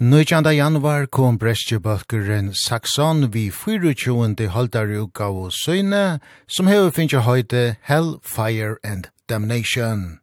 19. 0.00 0.54
januar 0.54 1.06
kom 1.06 1.38
Brestjebalkeren 1.38 2.52
Saxon 2.54 3.30
vi 3.30 3.50
24. 3.50 4.46
holdar 4.46 4.92
utgav 4.94 5.34
og 5.34 5.50
søyne, 5.50 6.20
som 6.46 6.70
hever 6.70 6.92
finnje 6.94 7.24
høyde 7.26 7.74
Hell, 7.82 8.20
Fire 8.22 8.76
and 8.84 9.08
Damnation. 9.26 10.20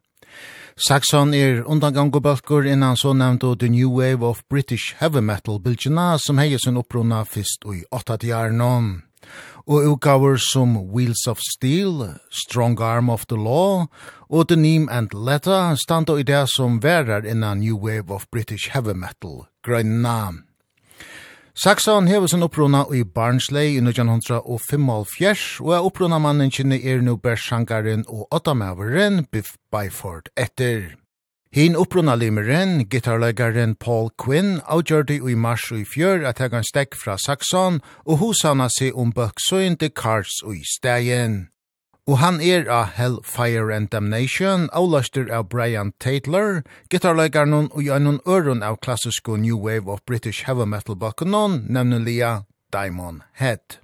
Saxon 0.80 1.34
er 1.36 1.60
undangangu 1.68 2.22
bøkker 2.24 2.64
innan 2.64 2.96
så 2.96 3.12
nevnt 3.12 3.44
og 3.44 3.58
The 3.60 3.68
New 3.68 3.92
Wave 3.92 4.24
of 4.24 4.40
British 4.48 4.96
Heavy 4.96 5.20
Metal 5.20 5.60
bildjena 5.60 6.16
som 6.24 6.40
heier 6.40 6.56
sin 6.56 6.80
opprona 6.80 7.20
fyrst 7.28 7.68
og 7.68 7.76
i 7.76 7.84
8. 7.92 8.16
jarnom 8.24 9.02
og 9.66 9.86
utgaver 9.92 10.36
som 10.38 10.76
Wheels 10.76 11.26
of 11.28 11.38
Steel, 11.42 12.18
Strong 12.30 12.80
Arm 12.80 13.10
of 13.10 13.26
the 13.26 13.36
Law 13.36 13.86
og 14.28 14.48
The 14.48 14.56
Neem 14.56 14.88
and 14.90 15.14
Letter 15.14 15.74
standa 15.74 16.18
i 16.18 16.26
det 16.26 16.46
som 16.54 16.80
verar 16.82 17.26
innan 17.26 17.60
New 17.60 17.76
Wave 17.76 18.14
of 18.14 18.26
British 18.32 18.70
Heavy 18.70 18.94
Metal, 18.94 19.46
Grønna. 19.62 20.32
Saxon 21.56 22.06
hever 22.06 22.26
sin 22.28 22.42
opprona 22.44 22.84
i 22.92 23.00
Barnsley 23.04 23.78
i 23.78 23.80
1905 23.80 24.88
og 24.90 25.72
er 25.72 25.86
opprona 25.86 26.18
mannen 26.18 26.50
kynne 26.52 26.76
er 26.76 27.00
nu 27.00 27.16
bersangaren 27.16 28.04
og 28.08 28.28
åttamæveren 28.30 29.24
Biff 29.32 29.56
Byford 29.72 30.28
etter. 30.36 31.05
Hin 31.56 31.72
upprunalimeren, 31.72 32.82
gitarlegaren 32.84 33.78
Paul 33.80 34.10
Quinn, 34.20 34.58
avgjørte 34.68 35.14
i 35.16 35.36
mars 35.40 35.70
i 35.72 35.86
fjør 35.88 36.26
at 36.28 36.42
han 36.52 36.66
stekk 36.68 36.92
fra 37.00 37.14
Saxon 37.16 37.78
og 38.04 38.18
hosana 38.20 38.66
seg 38.74 38.92
om 38.92 39.14
bøksøyen 39.16 39.78
til 39.80 39.88
Kars 39.96 40.42
og 40.44 40.58
i 40.58 40.66
stegen. 40.68 41.46
Og 42.04 42.20
han 42.20 42.42
er 42.44 42.68
av 42.68 42.92
Hellfire 42.98 43.72
and 43.72 43.88
Damnation, 43.88 44.68
avlaster 44.76 45.32
av 45.32 45.48
Brian 45.48 45.94
Taylor, 45.96 46.60
gitarlegaren 46.92 47.72
og 47.72 47.80
gjennom 47.80 48.20
øren 48.28 48.60
av 48.60 48.76
klassisk 48.84 49.32
New 49.32 49.56
Wave 49.56 49.88
of 49.88 50.04
British 50.04 50.44
Heavy 50.44 50.68
Metal-bakken, 50.68 51.32
nemlig 51.72 52.20
Diamond 52.68 53.24
Head. 53.40 53.80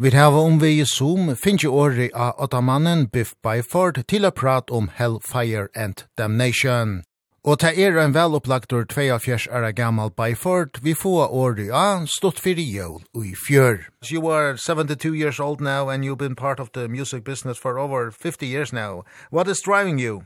Vi 0.00 0.10
hava 0.14 0.38
omvegi 0.38 0.84
Zoom 0.84 1.34
finnje 1.36 1.68
åri 1.68 2.04
av 2.14 2.36
ottamannen 2.38 3.08
Biff 3.10 3.32
Byford 3.42 3.96
til 4.06 4.24
a 4.24 4.30
prat 4.30 4.70
om 4.70 4.86
Hellfire 4.94 5.66
and 5.74 6.04
Damnation. 6.18 7.02
Og 7.42 7.58
ta 7.58 7.72
er 7.74 7.98
en 7.98 8.14
velopplagtur 8.14 8.86
42 8.94 9.48
ara 9.50 9.72
gammal 9.72 10.12
Byford, 10.14 10.78
vi 10.82 10.94
får 10.94 11.34
åri 11.34 11.66
av 11.74 12.06
stått 12.06 12.38
fyrir 12.38 12.70
jól 12.76 13.02
ui 13.12 13.34
fjör. 13.34 13.88
You 14.06 14.30
are 14.30 14.56
72 14.56 15.14
years 15.14 15.40
old 15.40 15.60
now 15.60 15.88
and 15.88 16.04
you've 16.04 16.22
been 16.22 16.36
part 16.36 16.60
of 16.60 16.70
the 16.74 16.86
music 16.86 17.24
business 17.24 17.58
for 17.58 17.76
over 17.76 18.12
50 18.12 18.46
years 18.46 18.72
now. 18.72 19.02
What 19.30 19.48
is 19.48 19.60
driving 19.60 19.98
you? 19.98 20.22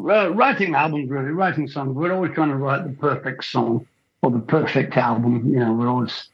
Uh, 0.00 0.34
writing 0.34 0.74
albums 0.74 1.08
really, 1.08 1.30
writing 1.30 1.68
songs. 1.68 1.94
We're 1.94 2.12
always 2.12 2.34
trying 2.34 2.50
to 2.50 2.56
write 2.56 2.82
the 2.82 2.96
perfect 2.98 3.44
song 3.44 3.86
or 4.20 4.32
the 4.32 4.40
perfect 4.40 4.96
album. 4.96 5.54
You 5.54 5.60
know, 5.60 5.72
we're 5.74 5.88
always 5.88 6.31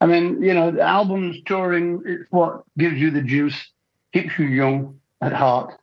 I 0.00 0.06
mean, 0.06 0.42
you 0.42 0.54
know, 0.54 0.70
the 0.70 0.82
albums 0.82 1.36
touring 1.46 2.02
is 2.06 2.26
what 2.30 2.62
gives 2.76 2.96
you 2.98 3.10
the 3.10 3.22
juice, 3.22 3.56
keeps 4.12 4.38
you 4.38 4.46
young 4.46 5.00
at 5.20 5.32
heart. 5.32 5.74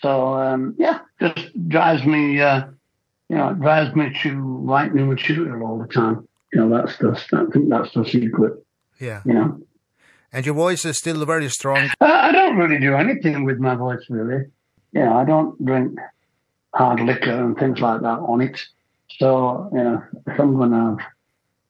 So, 0.00 0.34
um, 0.34 0.74
yeah, 0.78 1.00
just 1.20 1.68
drives 1.68 2.04
me, 2.04 2.40
uh, 2.40 2.66
you 3.28 3.36
know, 3.36 3.54
drives 3.54 3.94
me 3.96 4.14
to 4.22 4.38
write 4.38 4.94
new 4.94 5.06
material 5.06 5.66
all 5.66 5.78
the 5.78 5.86
time. 5.86 6.28
You 6.52 6.60
know, 6.60 6.76
that's 6.76 6.98
the, 6.98 7.18
I 7.32 7.50
think 7.50 7.70
that's 7.70 7.92
the 7.94 8.04
secret. 8.04 8.62
Yeah. 9.00 9.22
You 9.24 9.32
know? 9.32 9.60
And 10.30 10.44
your 10.44 10.54
voice 10.54 10.84
is 10.84 10.98
still 10.98 11.24
very 11.24 11.48
strong. 11.48 11.90
Uh, 12.00 12.04
I 12.06 12.32
don't 12.32 12.56
really 12.56 12.78
do 12.78 12.94
anything 12.94 13.44
with 13.44 13.58
my 13.58 13.76
voice, 13.76 14.04
really. 14.10 14.44
You 14.92 15.04
know, 15.04 15.16
I 15.16 15.24
don't 15.24 15.64
drink 15.64 15.98
hard 16.74 17.00
liquor 17.00 17.32
and 17.32 17.56
things 17.56 17.80
like 17.80 18.02
that 18.02 18.18
on 18.18 18.40
it. 18.40 18.60
So, 19.18 19.70
you 19.72 19.82
know, 19.82 20.02
if 20.26 20.38
I'm 20.38 20.56
going 20.56 20.72
to 20.72 20.96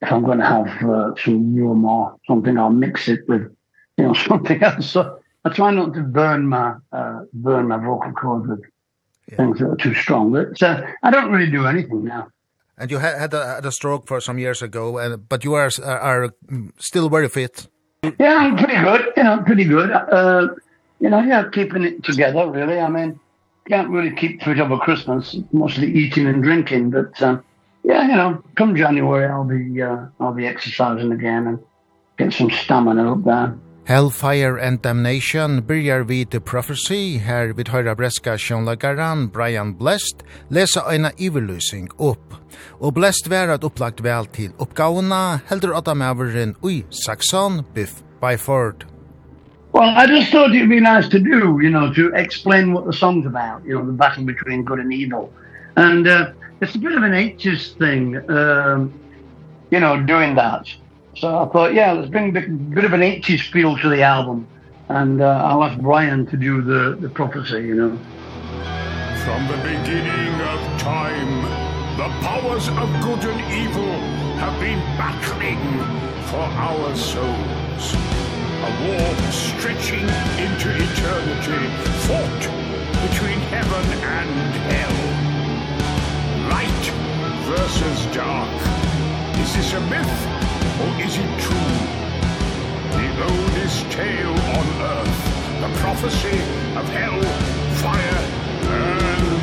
if 0.05 0.13
I'm 0.13 0.25
going 0.25 0.39
to 0.39 0.45
have 0.45 0.69
uh, 0.89 1.15
some 1.25 1.55
new 1.55 1.69
or 1.69 2.17
something, 2.27 2.59
I'll 2.59 2.71
mix 2.71 3.09
it 3.09 3.21
with, 3.29 3.43
you 3.97 4.05
know, 4.05 4.15
something 4.29 4.63
else. 4.63 4.91
So 4.91 5.19
I 5.45 5.49
try 5.51 5.71
not 5.71 5.95
to 5.95 6.03
burn 6.03 6.47
my, 6.47 6.75
uh, 6.93 7.21
burn 7.33 7.69
my 7.69 7.79
vocal 7.79 8.13
cords 8.13 8.47
with 8.49 8.61
yeah. 9.29 9.37
things 9.37 9.59
that 9.59 9.69
are 9.71 9.77
too 9.77 9.95
strong. 9.95 10.33
But 10.33 10.63
uh, 10.63 10.83
I 11.03 11.11
don't 11.11 11.31
really 11.33 11.51
do 11.51 11.67
anything 11.67 12.05
now. 12.05 12.29
And 12.77 12.91
you 12.91 12.99
had 12.99 13.19
had 13.19 13.35
a, 13.35 13.47
had 13.47 13.67
a 13.67 13.73
stroke 13.73 14.09
for 14.09 14.21
some 14.21 14.37
years 14.39 14.61
ago, 14.61 14.99
and 14.99 15.29
but 15.29 15.45
you 15.45 15.55
are 15.55 15.71
are 15.85 16.31
still 16.79 17.09
very 17.09 17.29
fit. 17.29 17.69
Yeah, 18.19 18.35
I'm 18.35 18.57
pretty 18.57 18.83
good. 18.83 19.13
You 19.17 19.23
know, 19.23 19.43
pretty 19.47 19.65
good. 19.65 19.91
Uh, 19.93 20.49
you 20.99 21.09
know, 21.09 21.21
yeah, 21.21 21.45
keeping 21.53 21.85
it 21.85 22.03
together 22.03 22.51
really. 22.51 22.81
I 22.81 22.89
mean, 22.89 23.21
can't 23.69 23.91
really 23.91 24.13
keep 24.17 24.43
fit 24.43 24.59
over 24.59 24.77
Christmas, 24.79 25.37
mostly 25.53 25.87
eating 25.87 26.27
and 26.27 26.43
drinking, 26.43 26.91
but 26.91 27.23
Uh, 27.23 27.39
yeah, 27.85 28.09
you 28.09 28.17
know, 28.17 28.43
come 28.57 28.75
January, 28.75 29.27
I'll 29.27 29.45
be, 29.45 29.83
uh, 29.83 30.07
I'll 30.19 30.33
be 30.33 30.47
exercising 30.47 31.13
again 31.13 31.47
and 31.47 31.59
get 32.17 32.33
some 32.33 32.51
stamina 32.51 33.13
up 33.13 33.25
there. 33.25 33.55
Hellfire 33.87 34.57
and 34.57 34.81
Damnation 34.81 35.61
byrjar 35.63 36.07
vi 36.09 36.25
The 36.25 36.41
Prophecy, 36.41 37.19
her 37.19 37.53
vid 37.53 37.69
høyra 37.69 37.95
breska 37.95 38.39
sjånlagaran 38.41 39.27
Brian 39.31 39.75
Blest 39.77 40.23
lesa 40.49 40.81
eina 40.89 41.11
iverlysing 41.21 41.91
opp. 41.99 42.39
Og 42.81 42.95
Blest 42.97 43.29
vær 43.29 43.53
at 43.53 43.65
opplagt 43.65 44.01
vel 44.01 44.25
til 44.33 44.55
oppgavuna, 44.57 45.43
heldur 45.51 45.77
åtta 45.77 45.93
maveren 45.93 46.57
ui 46.65 46.87
Saxon 46.89 47.61
Biff 47.75 48.01
Byford. 48.23 48.87
Well, 49.75 49.91
I 49.91 50.07
just 50.07 50.33
thought 50.33 50.55
it'd 50.55 50.71
be 50.71 50.81
nice 50.81 51.09
to 51.11 51.19
do, 51.19 51.61
you 51.61 51.69
know, 51.69 51.93
to 51.93 52.09
explain 52.15 52.73
what 52.73 52.87
the 52.87 52.93
song's 52.93 53.27
about, 53.27 53.67
you 53.67 53.75
know, 53.75 53.85
the 53.85 53.93
battle 53.93 54.25
between 54.25 54.65
good 54.65 54.79
and 54.79 54.95
evil. 54.95 55.31
And 55.77 56.09
uh, 56.09 56.31
it's 56.65 56.75
a 56.75 56.79
bit 56.79 56.93
of 56.93 57.03
an 57.03 57.13
ageist 57.13 57.77
thing, 57.79 58.17
um, 58.31 58.93
you 59.71 59.79
know, 59.81 60.03
doing 60.03 60.35
that. 60.35 60.67
So 61.15 61.45
I 61.45 61.49
thought, 61.49 61.75
yeah, 61.75 61.93
let's 61.93 62.09
bring 62.09 62.31
a 62.31 62.33
bit, 62.33 62.75
bit 62.75 62.85
of 62.85 62.95
an 62.95 63.03
80s 63.03 63.53
feel 63.53 63.77
to 63.79 63.89
the 63.89 64.03
album. 64.03 64.49
And 64.89 65.21
uh, 65.21 65.45
I'll 65.45 65.63
ask 65.63 65.79
Brian 65.81 66.27
to 66.27 66.37
do 66.37 66.63
the, 66.63 66.97
the 66.99 67.09
prophecy, 67.11 67.63
you 67.63 67.75
know. 67.75 67.91
From 69.25 69.47
the 69.47 69.57
beginning 69.59 70.35
of 70.41 70.81
time, 70.81 71.43
the 71.99 72.09
powers 72.25 72.69
of 72.69 72.89
good 73.03 73.25
and 73.31 73.41
evil 73.53 73.93
have 74.41 74.59
been 74.59 74.81
battling 74.97 75.61
for 76.29 76.41
our 76.41 76.97
souls. 76.97 77.95
A 77.95 78.71
war 78.89 79.31
stretching 79.31 80.09
into 80.41 80.71
eternity, 80.73 81.69
fought 82.09 82.65
between 83.11 83.39
heaven 83.53 83.85
and 84.03 84.73
hell 84.73 85.14
versus 87.45 88.07
dark 88.15 88.49
Is 89.39 89.55
this 89.55 89.73
a 89.75 89.81
myth 89.81 90.17
or 90.81 90.91
is 91.03 91.17
it 91.19 91.41
true? 91.41 91.77
The 92.97 93.09
oldest 93.23 93.91
tale 93.91 94.39
on 94.59 94.67
earth 94.93 95.21
The 95.61 95.79
prophecy 95.81 96.39
of 96.79 96.89
hell, 96.89 97.21
fire 97.83 98.45
and 98.67 99.34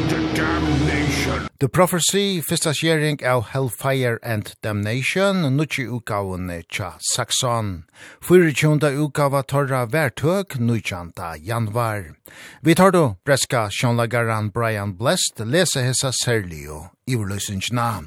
Damnation. 0.41 1.50
The 1.59 1.69
Prophecy, 1.69 2.41
fyrsta 2.41 2.74
sharing 2.74 3.24
av 3.24 3.44
Hellfire 3.53 4.18
and 4.24 4.56
Damnation, 4.63 5.35
nuchi 5.56 5.85
utgavun 5.85 6.50
tja 6.68 6.94
Saxon. 7.13 7.84
Fyrirtjunda 8.19 8.90
utgava 8.90 9.44
torra 9.46 9.85
vertøk, 9.85 10.57
nutjanta 10.57 11.35
janvar. 11.38 12.16
Vi 12.63 12.74
tar 12.75 12.91
då 12.91 13.16
breska 13.24 13.69
sjånlagaran 13.69 14.50
Brian 14.50 14.96
Blest 14.97 15.40
hesa 15.40 15.81
hessa 15.81 16.12
i 16.34 16.68
iverløysingsna. 17.06 18.06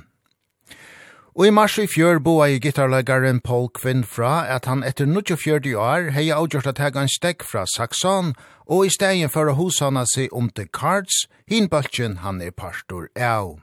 Og 1.35 1.47
i 1.47 1.51
mars 1.51 1.79
i 1.83 1.89
fjør 1.91 2.21
boa 2.23 2.47
i 2.47 2.61
gitarlegaren 2.63 3.41
Paul 3.43 3.65
Quinn 3.75 4.05
fra 4.07 4.45
at 4.55 4.69
han 4.71 4.85
etter 4.87 5.07
24 5.07 5.73
år 5.75 6.13
hei 6.15 6.29
avgjort 6.31 6.69
at 6.71 6.79
hega 6.79 7.03
en 7.03 7.11
stekk 7.11 7.43
fra 7.43 7.65
Saxon, 7.67 8.37
og 8.67 8.87
i 8.87 8.93
stegin 8.93 9.33
for 9.33 9.51
å 9.51 9.57
hosana 9.59 10.05
seg 10.09 10.33
om 10.33 10.51
The 10.55 10.67
Cards, 10.67 11.27
hinbaltjen 11.51 12.21
han 12.25 12.43
er 12.43 12.53
pastor 12.53 13.11
av. 13.17 13.61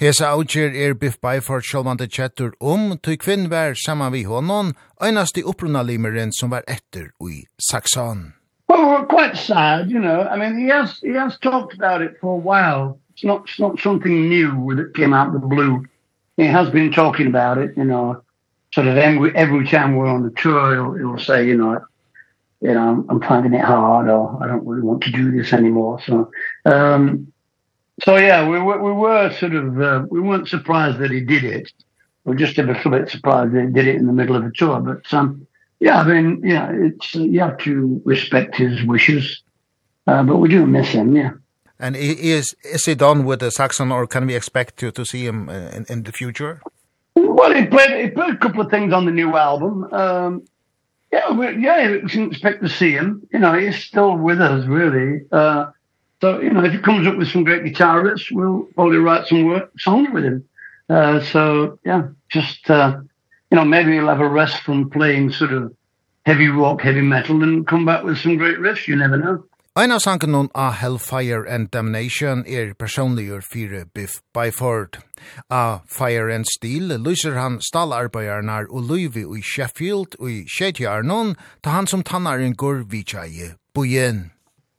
Hesa 0.00 0.32
avgjør 0.34 0.74
er 0.74 0.94
Biff 0.98 1.18
Byford 1.22 1.66
sjålvande 1.68 2.08
kjettur 2.10 2.54
om, 2.58 2.96
tog 2.98 3.20
kvinn 3.22 3.48
vær 3.52 3.76
saman 3.78 4.12
vi 4.14 4.24
honom, 4.26 4.72
einast 5.00 5.38
i 5.38 5.44
opprunna 5.44 5.84
limeren 5.86 6.32
som 6.34 6.50
var 6.50 6.64
etter 6.66 7.12
i 7.22 7.44
Saxon. 7.60 8.32
Well, 8.68 8.88
we're 8.88 9.06
quite 9.06 9.36
sad, 9.36 9.90
you 9.90 10.00
know. 10.00 10.22
I 10.22 10.36
mean, 10.36 10.58
he 10.58 10.68
has, 10.68 10.98
he 11.00 11.12
has 11.12 11.38
talked 11.38 11.74
about 11.74 12.00
it 12.00 12.16
for 12.20 12.34
a 12.34 12.42
while. 12.50 12.98
It's 13.12 13.24
not, 13.24 13.42
it's 13.44 13.60
not 13.60 13.78
something 13.80 14.28
new 14.28 14.74
that 14.76 14.94
came 14.94 15.12
out 15.12 15.34
of 15.34 15.34
the 15.34 15.46
blue. 15.46 15.84
He 16.38 16.44
has 16.44 16.70
been 16.70 16.90
talking 16.90 17.26
about 17.26 17.58
it, 17.58 17.76
you 17.76 17.84
know. 17.84 18.22
Sort 18.72 18.86
of 18.86 18.96
every, 18.96 19.36
every 19.36 19.68
time 19.68 19.94
we're 19.94 20.08
on 20.08 20.22
the 20.22 20.30
tour, 20.30 20.74
he'll, 20.74 20.94
he'll 20.94 21.18
say, 21.18 21.46
you 21.46 21.58
know, 21.58 21.84
you 22.62 22.72
know, 22.72 23.04
I'm 23.08 23.20
finding 23.20 23.54
it 23.54 23.64
hard 23.64 24.08
or 24.08 24.42
I 24.42 24.46
don't 24.46 24.66
really 24.66 24.82
want 24.82 25.02
to 25.02 25.10
do 25.10 25.32
this 25.32 25.52
anymore. 25.52 26.00
So, 26.06 26.30
um, 26.64 27.32
so 28.04 28.16
yeah, 28.16 28.48
we, 28.48 28.60
we, 28.60 28.78
we 28.78 28.92
were 28.92 29.32
sort 29.32 29.54
of, 29.54 29.80
uh, 29.80 30.06
we 30.08 30.20
weren't 30.20 30.48
surprised 30.48 30.98
that 30.98 31.10
he 31.10 31.20
did 31.20 31.42
it. 31.42 31.72
We 32.24 32.30
were 32.30 32.38
just 32.38 32.58
a 32.58 32.62
little 32.62 32.92
bit 32.92 33.10
surprised 33.10 33.52
that 33.52 33.62
he 33.62 33.72
did 33.72 33.88
it 33.88 33.96
in 33.96 34.06
the 34.06 34.12
middle 34.12 34.36
of 34.36 34.44
the 34.44 34.52
tour. 34.52 34.80
But 34.80 35.12
um, 35.12 35.46
yeah, 35.80 36.00
I 36.00 36.04
mean, 36.04 36.40
yeah, 36.44 36.70
it's, 36.72 37.16
uh, 37.16 37.20
you 37.20 37.40
have 37.40 37.58
to 37.58 38.00
respect 38.04 38.56
his 38.56 38.84
wishes. 38.84 39.42
Uh, 40.06 40.22
but 40.22 40.36
we 40.36 40.48
do 40.48 40.64
miss 40.66 40.88
him, 40.88 41.16
yeah. 41.16 41.32
And 41.78 41.96
is 41.96 42.54
is 42.62 42.84
he 42.84 42.94
done 42.94 43.24
with 43.24 43.40
the 43.40 43.50
Saxon, 43.50 43.90
or 43.90 44.06
can 44.06 44.26
we 44.26 44.36
expect 44.36 44.76
to 44.78 44.92
to 44.92 45.04
see 45.04 45.26
him 45.26 45.48
in 45.48 45.84
in 45.88 46.02
the 46.04 46.12
future? 46.12 46.60
Well, 47.14 47.52
he 47.52 47.66
played 47.66 48.04
he 48.04 48.10
played 48.10 48.34
a 48.34 48.36
couple 48.36 48.60
of 48.60 48.70
things 48.70 48.92
on 48.92 49.04
the 49.04 49.10
new 49.10 49.36
album. 49.36 49.92
Um, 49.92 50.44
Yeah, 51.12 51.30
well, 51.32 51.52
yeah, 51.52 51.88
you 51.88 52.08
can 52.08 52.28
expect 52.30 52.62
to 52.62 52.68
see 52.68 52.92
him. 52.92 53.26
You 53.32 53.38
know, 53.40 53.52
he's 53.52 53.84
still 53.84 54.16
with 54.16 54.40
us, 54.40 54.66
really. 54.66 55.20
Uh, 55.30 55.70
so, 56.20 56.40
you 56.40 56.50
know, 56.50 56.64
if 56.64 56.72
he 56.72 56.78
comes 56.78 57.06
up 57.06 57.16
with 57.16 57.28
some 57.28 57.44
great 57.44 57.64
guitarists, 57.64 58.30
we'll 58.32 58.64
probably 58.74 58.96
write 58.98 59.26
some 59.26 59.44
work, 59.44 59.70
songs 59.78 60.08
with 60.12 60.24
him. 60.24 60.48
Uh, 60.88 61.20
so, 61.20 61.78
yeah, 61.84 62.08
just, 62.30 62.70
uh, 62.70 62.98
you 63.50 63.56
know, 63.56 63.64
maybe 63.64 63.92
he'll 63.92 64.08
have 64.08 64.20
a 64.20 64.28
rest 64.28 64.62
from 64.62 64.88
playing 64.88 65.32
sort 65.32 65.52
of 65.52 65.74
heavy 66.24 66.48
rock, 66.48 66.80
heavy 66.80 67.02
metal, 67.02 67.42
and 67.42 67.66
come 67.66 67.84
back 67.84 68.04
with 68.04 68.18
some 68.18 68.36
great 68.36 68.58
riffs. 68.58 68.86
You 68.86 68.96
never 68.96 69.18
know. 69.18 69.44
Ein 69.74 69.92
av 69.92 70.02
sangen 70.04 70.34
hon 70.34 70.50
av 70.52 70.74
Hellfire 70.82 71.46
and 71.48 71.70
Damnation 71.70 72.42
er 72.44 72.74
personligur 72.76 73.40
fyrir 73.40 73.86
Biff 73.94 74.18
Byford. 74.34 74.98
A 75.48 75.80
Fire 75.86 76.28
and 76.28 76.44
Steel 76.44 76.92
lyser 77.00 77.38
han 77.40 77.56
stalarbeidarnar 77.64 78.68
og 78.68 78.90
luivi 78.90 79.22
i 79.24 79.40
Sheffield 79.40 80.18
og 80.18 80.28
i 80.28 80.42
Shetjarnon 80.44 81.32
ta 81.64 81.72
han 81.72 81.88
som 81.88 82.02
tannaren 82.04 82.52
går 82.52 82.82
vitsai 82.92 83.54
bujen. 83.72 84.28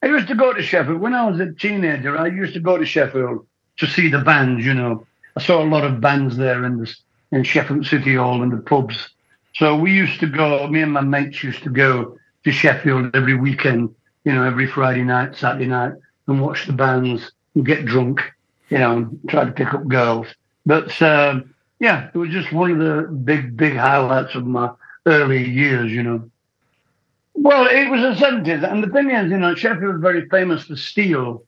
I 0.03 0.13
used 0.13 0.27
to 0.27 0.35
go 0.35 0.53
to 0.53 0.61
Sheffield. 0.61 1.01
When 1.01 1.15
I 1.15 1.25
was 1.25 1.39
a 1.39 1.51
teenager, 1.53 2.15
I 2.15 2.27
used 2.27 2.53
to 2.53 2.59
go 2.59 2.77
to 2.77 2.85
Sheffield 2.85 3.47
to 3.79 3.87
see 3.87 4.11
the 4.11 4.21
bands, 4.21 4.63
you 4.63 4.75
know. 4.75 5.07
I 5.35 5.41
saw 5.41 5.63
a 5.63 5.65
lot 5.65 5.83
of 5.83 6.01
bands 6.01 6.37
there 6.37 6.63
in, 6.65 6.77
this, 6.77 7.01
in 7.31 7.43
Sheffield 7.43 7.87
City 7.87 8.13
Hall 8.13 8.43
and 8.43 8.51
the 8.51 8.61
pubs. 8.61 9.09
So 9.55 9.75
we 9.75 9.91
used 9.91 10.19
to 10.19 10.27
go, 10.27 10.67
me 10.67 10.83
and 10.83 10.93
my 10.93 11.01
mates 11.01 11.43
used 11.43 11.63
to 11.63 11.71
go 11.71 12.19
to 12.43 12.51
Sheffield 12.51 13.15
every 13.15 13.33
weekend 13.33 13.89
you 14.23 14.33
know, 14.33 14.43
every 14.43 14.67
Friday 14.67 15.03
night, 15.03 15.35
Saturday 15.35 15.67
night, 15.67 15.93
and 16.27 16.41
watch 16.41 16.65
the 16.65 16.73
bands 16.73 17.31
and 17.55 17.65
get 17.65 17.85
drunk, 17.85 18.21
you 18.69 18.77
know, 18.77 18.97
and 18.97 19.19
try 19.27 19.45
to 19.45 19.51
pick 19.51 19.73
up 19.73 19.87
girls. 19.87 20.27
But, 20.65 21.01
uh, 21.01 21.41
yeah, 21.79 22.09
it 22.13 22.17
was 22.17 22.29
just 22.29 22.51
one 22.53 22.71
of 22.71 22.79
the 22.79 23.09
big, 23.11 23.57
big 23.57 23.75
highlights 23.75 24.35
of 24.35 24.45
my 24.45 24.71
early 25.05 25.47
years, 25.47 25.91
you 25.91 26.03
know. 26.03 26.29
Well, 27.33 27.67
it 27.67 27.89
was 27.89 28.01
the 28.01 28.25
70s, 28.25 28.69
and 28.69 28.83
the 28.83 28.89
thing 28.89 29.09
is, 29.09 29.31
you 29.31 29.37
know, 29.37 29.55
Sheffield 29.55 29.95
was 29.95 30.01
very 30.01 30.29
famous 30.29 30.65
for 30.65 30.75
steel. 30.75 31.43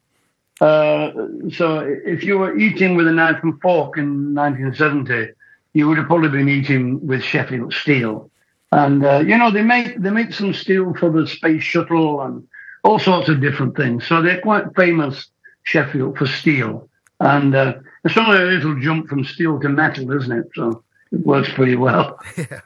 Uh, 0.60 1.12
so 1.52 1.80
if 2.04 2.24
you 2.24 2.38
were 2.38 2.56
eating 2.56 2.96
with 2.96 3.06
a 3.06 3.12
knife 3.12 3.42
and 3.42 3.60
fork 3.60 3.96
in 3.98 4.34
1970, 4.34 5.32
you 5.74 5.88
would 5.88 5.98
have 5.98 6.06
probably 6.06 6.30
been 6.30 6.48
eating 6.48 7.06
with 7.06 7.22
Sheffield 7.22 7.72
steel. 7.72 8.30
And, 8.72 9.04
uh, 9.04 9.18
you 9.20 9.38
know, 9.38 9.50
they 9.50 9.62
make, 9.62 10.00
they 10.00 10.10
make 10.10 10.32
some 10.32 10.52
steel 10.52 10.92
for 10.94 11.10
the 11.10 11.26
space 11.26 11.62
shuttle 11.62 12.20
and 12.22 12.46
all 12.86 12.98
sorts 13.00 13.28
of 13.28 13.40
different 13.40 13.76
things. 13.76 14.06
So 14.06 14.22
they're 14.22 14.40
quite 14.40 14.74
famous, 14.76 15.26
Sheffield, 15.64 16.16
for 16.16 16.26
steel. 16.26 16.88
And 17.18 17.54
uh, 17.54 17.74
it's 18.04 18.16
only 18.16 18.38
a 18.38 18.44
little 18.44 18.78
jump 18.80 19.08
from 19.08 19.24
steel 19.24 19.58
to 19.60 19.68
metal, 19.68 20.12
isn't 20.12 20.32
it? 20.32 20.46
So 20.54 20.84
it 21.10 21.20
works 21.26 21.50
pretty 21.52 21.76
well. 21.76 22.18
Yeah. 22.36 22.60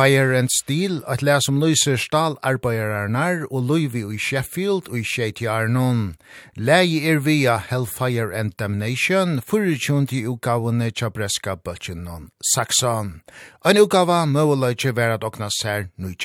Fire 0.00 0.32
and 0.32 0.48
Steel, 0.48 1.02
at 1.06 1.20
lær 1.20 1.42
som 1.44 1.58
lyser 1.60 1.98
stal 2.00 2.38
arbeiderarnar 2.46 3.42
og 3.50 3.66
luivi 3.68 4.00
i 4.00 4.16
Sheffield 4.16 4.88
og 4.88 4.96
i 4.96 5.04
Sheitjarnon. 5.04 6.14
Lægi 6.56 7.02
er 7.10 7.20
via 7.20 7.58
Hellfire 7.58 8.32
and 8.32 8.56
Damnation, 8.56 9.42
fyrutjundi 9.44 10.24
utgavene 10.24 10.88
tja 10.90 11.12
breska 11.12 11.58
bøtjenon, 11.60 12.30
Saxon. 12.54 13.20
En 13.60 13.84
utgava 13.84 14.24
møvuløyge 14.24 14.96
vera 14.96 15.20
dokna 15.20 15.52
her 15.64 15.90
9. 15.98 16.16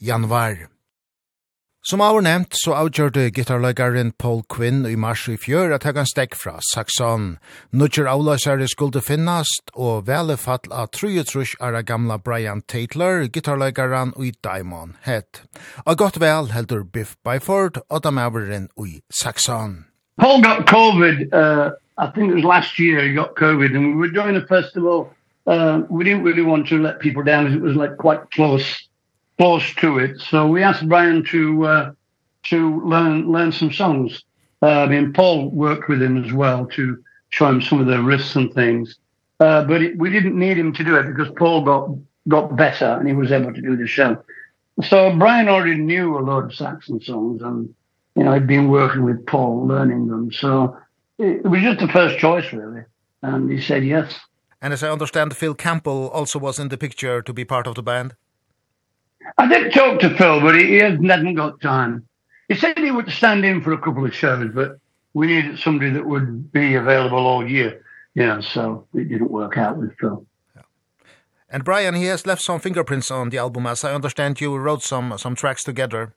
januar. 0.00 0.68
Som 1.88 2.02
av 2.04 2.18
nevnt, 2.20 2.52
så 2.52 2.74
avgjørte 2.76 3.30
gitarlegaren 3.32 4.10
Paul 4.20 4.42
Quinn 4.52 4.82
i 4.84 4.92
mars 5.00 5.22
i 5.32 5.38
fjør 5.40 5.70
at 5.72 5.86
han 5.88 6.04
stekk 6.04 6.34
fra 6.36 6.58
Saxon. 6.74 7.38
Nutcher 7.72 8.04
avløsere 8.12 8.66
skulle 8.68 9.00
finnast, 9.00 9.72
og 9.72 10.04
vele 10.10 10.36
fall 10.36 10.68
av 10.68 10.90
trujutrush 10.92 11.56
er 11.64 11.78
gamla 11.88 12.18
Brian 12.20 12.60
Tatler, 12.68 13.24
gitarlegaren 13.32 14.12
i 14.20 14.34
Diamond 14.44 14.98
Head. 15.08 15.40
Og 15.86 15.96
godt 16.04 16.20
vel 16.20 16.52
heldur 16.52 16.84
Biff 16.84 17.16
Byford, 17.24 17.80
og 17.88 18.04
da 18.04 18.12
maveren 18.12 18.68
i 18.84 19.00
Saxon. 19.08 19.86
Paul 20.20 20.44
got 20.44 20.68
COVID, 20.68 21.32
uh, 21.32 21.70
I 21.96 22.12
think 22.12 22.28
it 22.28 22.34
was 22.34 22.44
last 22.44 22.78
year 22.78 23.00
he 23.00 23.14
got 23.14 23.32
COVID, 23.40 23.72
and 23.72 23.94
we 23.94 23.96
were 23.96 24.12
doing 24.12 24.36
a 24.36 24.44
festival. 24.44 25.08
Uh, 25.46 25.80
we 25.88 26.04
didn't 26.04 26.22
really 26.22 26.44
want 26.44 26.68
to 26.68 26.76
let 26.76 27.00
people 27.00 27.24
down, 27.24 27.46
it 27.46 27.62
was 27.62 27.76
like 27.76 27.96
quite 27.96 28.30
close 28.36 28.87
close 29.38 29.72
to 29.76 29.98
it. 29.98 30.20
So 30.20 30.46
we 30.46 30.62
asked 30.62 30.88
Brian 30.88 31.24
to 31.26 31.64
uh, 31.64 31.92
to 32.44 32.80
learn 32.84 33.30
learn 33.30 33.52
some 33.52 33.72
songs. 33.72 34.24
Uh, 34.60 34.82
I 34.82 34.86
mean, 34.86 35.12
Paul 35.12 35.50
worked 35.50 35.88
with 35.88 36.02
him 36.02 36.22
as 36.24 36.32
well 36.32 36.66
to 36.66 37.02
show 37.30 37.48
him 37.48 37.62
some 37.62 37.80
of 37.80 37.86
the 37.86 37.96
riffs 37.96 38.34
and 38.36 38.52
things. 38.52 38.96
Uh, 39.40 39.64
but 39.64 39.82
it, 39.82 39.96
we 39.96 40.10
didn't 40.10 40.36
need 40.36 40.58
him 40.58 40.72
to 40.72 40.82
do 40.82 40.96
it 40.96 41.04
because 41.04 41.32
Paul 41.36 41.62
got 41.62 41.90
got 42.26 42.56
better 42.56 42.96
and 42.98 43.08
he 43.08 43.14
was 43.14 43.30
able 43.32 43.54
to 43.54 43.60
do 43.60 43.76
the 43.76 43.86
show. 43.86 44.22
So 44.82 45.14
Brian 45.16 45.48
already 45.48 45.76
knew 45.76 46.18
a 46.18 46.20
lot 46.20 46.44
of 46.44 46.54
Saxon 46.54 47.00
songs 47.00 47.42
and 47.42 47.72
you 48.16 48.24
know, 48.24 48.32
I'd 48.32 48.46
been 48.46 48.68
working 48.68 49.04
with 49.04 49.24
Paul 49.26 49.66
learning 49.66 50.08
them. 50.08 50.32
So 50.32 50.76
it, 51.18 51.42
it 51.44 51.48
was 51.48 51.62
just 51.62 51.78
the 51.78 51.88
first 51.88 52.18
choice 52.18 52.52
really 52.52 52.82
and 53.22 53.50
he 53.50 53.60
said 53.60 53.84
yes. 53.84 54.18
And 54.60 54.72
as 54.72 54.82
I 54.82 54.90
understand 54.90 55.36
Phil 55.36 55.54
Campbell 55.54 56.08
also 56.08 56.38
was 56.40 56.58
in 56.58 56.68
the 56.68 56.76
picture 56.76 57.22
to 57.22 57.32
be 57.32 57.44
part 57.44 57.66
of 57.68 57.76
the 57.76 57.82
band. 57.82 58.14
I 59.36 59.46
did 59.48 59.72
talk 59.72 60.00
to 60.00 60.16
Phil, 60.16 60.40
but 60.40 60.54
he, 60.54 60.66
he 60.66 60.78
hadn't 60.78 61.34
got 61.34 61.60
time. 61.60 62.06
He 62.48 62.54
said 62.54 62.78
he 62.78 62.90
would 62.90 63.10
stand 63.10 63.44
in 63.44 63.62
for 63.62 63.72
a 63.72 63.78
couple 63.78 64.04
of 64.06 64.14
shows, 64.14 64.50
but 64.54 64.78
we 65.12 65.26
needed 65.26 65.58
somebody 65.58 65.90
that 65.90 66.06
would 66.06 66.50
be 66.52 66.74
available 66.74 67.18
all 67.18 67.48
year. 67.48 67.82
Yeah, 68.14 68.40
so 68.40 68.86
it 68.94 69.08
didn't 69.08 69.30
work 69.30 69.58
out 69.58 69.76
with 69.76 69.96
Phil. 69.98 70.24
And 71.50 71.64
Brian, 71.64 71.94
he 71.94 72.04
has 72.04 72.26
left 72.26 72.42
some 72.42 72.60
fingerprints 72.60 73.10
on 73.10 73.30
the 73.30 73.38
album. 73.38 73.66
As 73.66 73.82
I 73.82 73.94
understand, 73.94 74.40
you 74.40 74.54
wrote 74.56 74.82
some 74.82 75.16
some 75.16 75.34
tracks 75.34 75.64
together. 75.64 76.14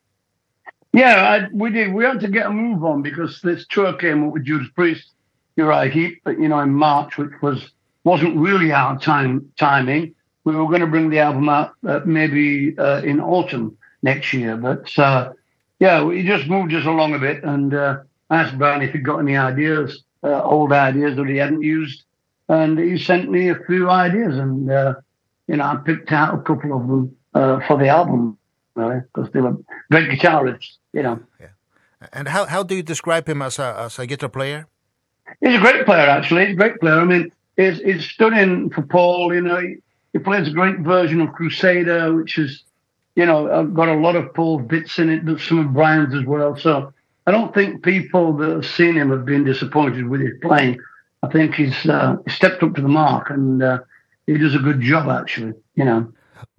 Yeah, 0.93 1.15
I, 1.23 1.47
we 1.53 1.69
did. 1.69 1.93
We 1.93 2.03
had 2.03 2.19
to 2.19 2.27
get 2.27 2.47
a 2.47 2.51
move 2.51 2.83
on 2.83 3.01
because 3.01 3.39
this 3.41 3.65
tour 3.69 3.93
came 3.93 4.27
up 4.27 4.33
with 4.33 4.43
Judas 4.43 4.67
Priest, 4.75 5.11
Uriah 5.55 5.89
Heep, 5.89 6.21
you 6.27 6.49
know, 6.49 6.59
in 6.59 6.73
March, 6.73 7.17
which 7.17 7.31
was 7.41 7.71
wasn't 8.03 8.35
really 8.35 8.73
our 8.73 8.99
time 8.99 9.49
timing 9.57 10.13
we 10.43 10.55
were 10.55 10.67
going 10.67 10.81
to 10.81 10.87
bring 10.87 11.09
the 11.09 11.19
album 11.19 11.49
out 11.49 11.73
uh, 11.87 11.99
maybe 12.05 12.77
uh, 12.77 13.01
in 13.03 13.19
autumn 13.19 13.77
next 14.01 14.33
year 14.33 14.57
but 14.57 14.97
uh 14.97 15.31
yeah 15.79 16.03
we 16.03 16.23
just 16.23 16.47
moved 16.47 16.73
us 16.73 16.85
along 16.85 17.13
a 17.13 17.19
bit 17.19 17.43
and 17.43 17.73
uh 17.73 17.97
asked 18.29 18.57
Brian 18.57 18.81
if 18.81 18.93
he 18.93 18.99
got 18.99 19.19
any 19.19 19.37
ideas 19.37 20.03
uh, 20.23 20.41
old 20.43 20.71
ideas 20.71 21.15
that 21.17 21.27
he 21.27 21.37
hadn't 21.37 21.61
used. 21.61 22.03
And 22.49 22.77
he 22.77 22.97
sent 22.97 23.31
me 23.31 23.49
a 23.49 23.55
few 23.55 23.89
ideas 23.89 24.37
and 24.37 24.69
uh 24.69 24.95
you 25.47 25.57
know 25.57 25.63
I 25.63 25.75
picked 25.77 26.11
out 26.11 26.33
a 26.35 26.41
couple 26.41 26.73
of 26.75 26.87
them 26.87 27.15
uh 27.33 27.59
for 27.67 27.77
the 27.77 27.87
album 27.87 28.37
really 28.75 29.01
because 29.13 29.31
they 29.31 29.41
were 29.41 29.57
great 29.89 30.09
guitarists 30.09 30.77
you 30.93 31.03
know. 31.03 31.19
Yeah. 31.39 31.47
And 32.11 32.27
how 32.27 32.45
how 32.45 32.63
do 32.63 32.75
you 32.75 32.83
describe 32.83 33.27
him 33.29 33.41
as 33.41 33.59
a 33.59 33.75
as 33.85 33.99
a 33.99 34.05
guitar 34.05 34.29
player? 34.29 34.67
He's 35.39 35.55
a 35.55 35.59
great 35.59 35.85
player 35.85 36.09
actually. 36.09 36.45
He's 36.47 36.55
a 36.55 36.57
great 36.57 36.79
player. 36.79 36.99
I 36.99 37.05
mean 37.05 37.31
he's 37.55 37.79
he's 37.79 38.05
stunning 38.05 38.69
for 38.69 38.81
Paul 38.81 39.33
you 39.33 39.41
know 39.41 39.59
he, 39.59 39.77
He 40.13 40.19
plays 40.19 40.47
a 40.47 40.51
great 40.51 40.79
version 40.79 41.21
of 41.21 41.33
Crusader, 41.33 42.13
which 42.13 42.37
is, 42.37 42.63
you 43.15 43.25
know, 43.25 43.65
got 43.67 43.89
a 43.89 43.95
lot 43.95 44.15
of 44.15 44.33
Paul 44.33 44.59
bits 44.59 44.99
in 44.99 45.09
it, 45.09 45.25
but 45.25 45.39
some 45.39 45.59
of 45.59 45.73
Brian's 45.73 46.13
as 46.13 46.25
well. 46.25 46.57
So 46.57 46.93
I 47.27 47.31
don't 47.31 47.53
think 47.53 47.83
people 47.83 48.33
that 48.37 48.49
have 48.49 48.65
seen 48.65 48.95
him 48.95 49.09
have 49.11 49.25
been 49.25 49.43
disappointed 49.43 50.07
with 50.07 50.21
his 50.21 50.33
playing. 50.41 50.79
I 51.23 51.27
think 51.29 51.55
he's 51.55 51.85
uh, 51.85 52.17
stepped 52.27 52.63
up 52.63 52.75
to 52.75 52.81
the 52.81 52.87
mark 52.87 53.29
and 53.29 53.61
uh, 53.61 53.79
he 54.25 54.37
does 54.37 54.55
a 54.55 54.59
good 54.59 54.81
job, 54.81 55.09
actually, 55.09 55.53
you 55.75 55.85
know. 55.85 56.11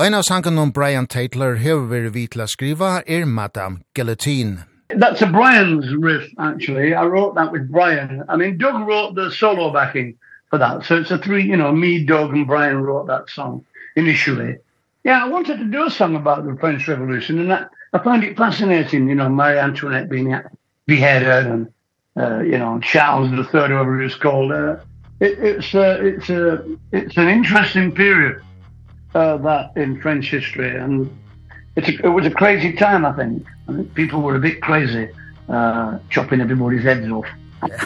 En 0.03 0.15
av 0.15 0.23
sangen 0.23 0.59
om 0.59 0.71
Brian 0.71 1.07
Taylor 1.07 1.55
hever 1.57 2.09
vi 2.09 2.09
vitla 2.09 2.47
skriva 2.47 3.03
er 3.07 3.27
Madame 3.27 3.81
Guillotine. 3.95 4.65
That's 4.89 5.23
a 5.23 5.27
Brian's 5.27 5.95
riff, 5.95 6.29
actually. 6.39 6.95
I 6.95 7.05
wrote 7.05 7.35
that 7.35 7.51
with 7.51 7.71
Brian. 7.71 8.23
I 8.29 8.37
mean, 8.37 8.59
Doug 8.59 8.87
wrote 8.87 9.15
the 9.15 9.31
solo 9.31 9.73
backing 9.73 10.17
for 10.53 10.59
that. 10.59 10.85
So 10.85 10.99
it's 10.99 11.11
a 11.11 11.17
three, 11.17 11.45
you 11.45 11.57
know, 11.57 11.73
me, 11.73 12.05
Doug, 12.05 12.35
and 12.35 12.47
Brian 12.47 12.83
wrote 12.83 13.07
that 13.07 13.31
song 13.31 13.65
initially. 13.97 14.59
Yeah, 15.03 15.25
I 15.25 15.29
wanted 15.29 15.57
to 15.57 15.65
do 15.65 15.87
a 15.87 15.91
song 15.91 16.15
about 16.15 16.45
the 16.45 16.55
French 16.57 16.87
Revolution, 16.87 17.39
and 17.39 17.51
that, 17.51 17.71
I 17.95 17.99
find 18.01 18.23
it 18.23 18.37
fascinating, 18.37 19.09
you 19.09 19.15
know, 19.15 19.31
Marie 19.31 19.59
Antoinette 19.59 20.11
being 20.11 20.39
beheaded 20.85 21.47
and, 21.47 21.73
uh, 22.19 22.41
you 22.41 22.59
know, 22.59 22.79
Charles 22.81 23.31
III, 23.33 23.63
whatever 23.63 23.97
he 23.97 24.05
was 24.05 24.15
called. 24.15 24.53
Uh, 24.53 24.77
it, 25.21 25.39
it's, 25.39 25.75
uh, 25.75 25.99
it's, 26.03 26.29
uh, 26.29 26.63
it's 26.93 27.17
an 27.17 27.29
interesting 27.29 27.91
period 27.91 28.43
uh, 29.15 29.39
that 29.39 29.75
in 29.77 30.03
French 30.03 30.31
history, 30.31 30.77
and 30.77 31.11
it's 31.77 31.89
a, 31.89 31.95
it 32.05 32.11
was 32.11 32.27
a 32.27 32.31
crazy 32.31 32.75
time, 32.75 33.07
I 33.07 33.13
think. 33.13 33.47
I 33.69 33.73
think 33.73 33.95
people 33.95 34.21
were 34.21 34.37
a 34.37 34.41
bit 34.41 34.61
crazy, 34.61 35.09
uh, 35.49 35.99
chopping 36.11 36.43
everybody's 36.43 36.83
heads 36.83 37.11
off 37.11 37.27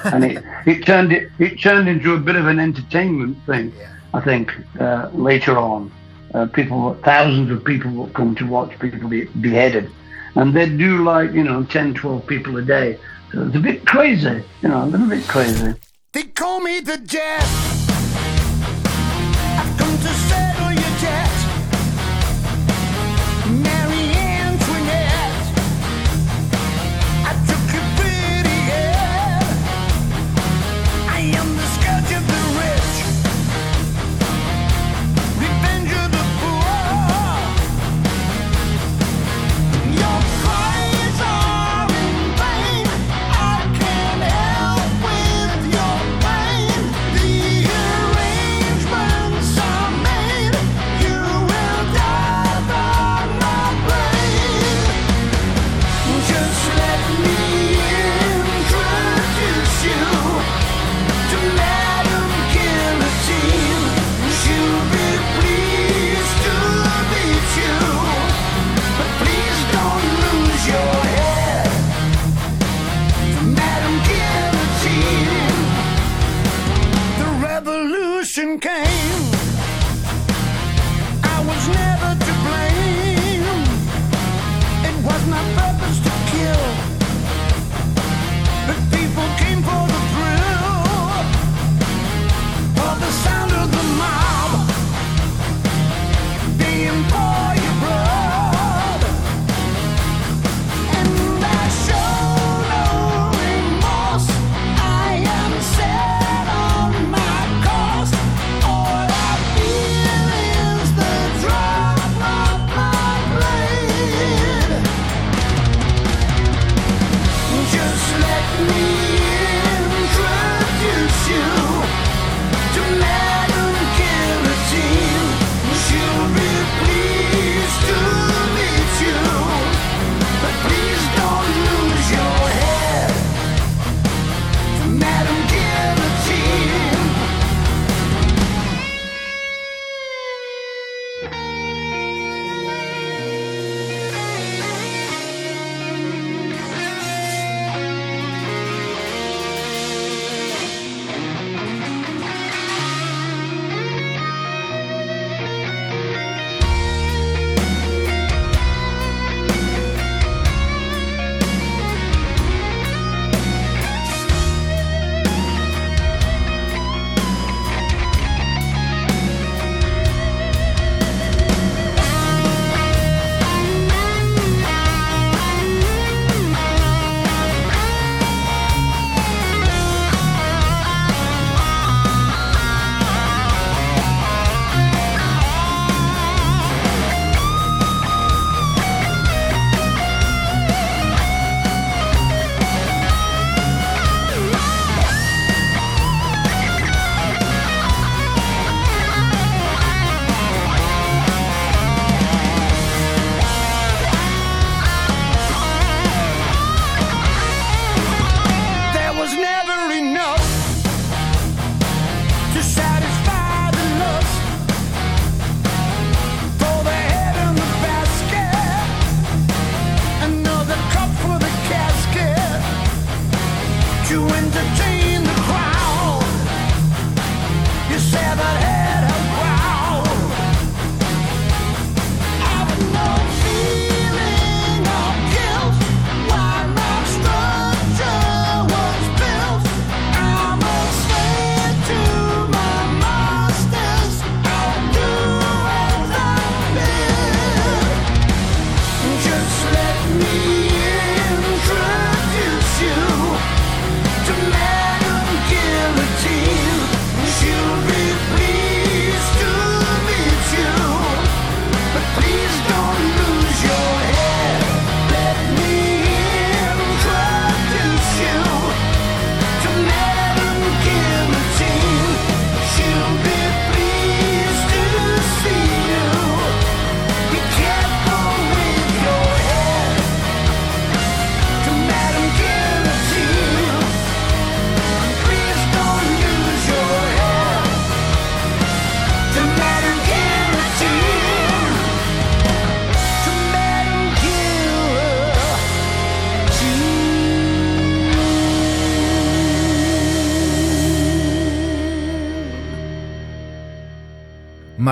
and 0.04 0.24
it, 0.24 0.44
it 0.66 0.86
turned 0.86 1.12
it, 1.12 1.30
it 1.38 1.60
turned 1.60 1.88
into 1.88 2.14
a 2.14 2.18
bit 2.18 2.36
of 2.36 2.46
an 2.46 2.58
entertainment 2.58 3.38
thing. 3.46 3.72
Yeah. 3.76 3.92
I 4.14 4.20
think 4.20 4.52
uh, 4.80 5.10
later 5.12 5.58
on, 5.58 5.92
uh, 6.34 6.46
people 6.46 6.94
thousands 7.04 7.50
of 7.50 7.64
people 7.64 7.90
would 7.92 8.14
come 8.14 8.34
to 8.36 8.46
watch 8.46 8.78
people 8.78 9.08
be 9.08 9.24
beheaded, 9.40 9.90
and 10.34 10.54
they'd 10.54 10.78
do 10.78 11.04
like 11.04 11.32
you 11.32 11.44
know 11.44 11.64
10, 11.64 11.94
12 11.94 12.26
people 12.26 12.56
a 12.56 12.62
day. 12.62 12.98
So 13.32 13.46
it's 13.46 13.56
a 13.56 13.60
bit 13.60 13.86
crazy, 13.86 14.42
you 14.62 14.68
know, 14.68 14.84
a 14.84 14.86
little 14.86 15.08
bit 15.08 15.26
crazy. 15.26 15.74
They 16.12 16.22
call 16.24 16.60
me 16.60 16.80
the 16.80 16.98
jet 16.98 17.42
I've 19.58 19.78
come 19.78 19.98
to 19.98 20.08
say. 20.08 20.55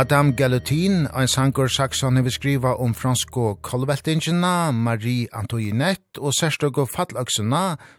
Madame 0.05 0.35
Galutin, 0.35 1.07
ein 1.15 1.29
sangur 1.29 1.69
saksan 1.73 2.19
hefur 2.19 2.33
skriva 2.35 2.75
om 2.77 2.93
fransko 2.93 3.55
kolveltingina 3.65 4.71
Marie 4.71 5.31
Antoinette 5.33 6.21
og 6.21 6.35
særstøk 6.37 6.77
og 6.77 6.91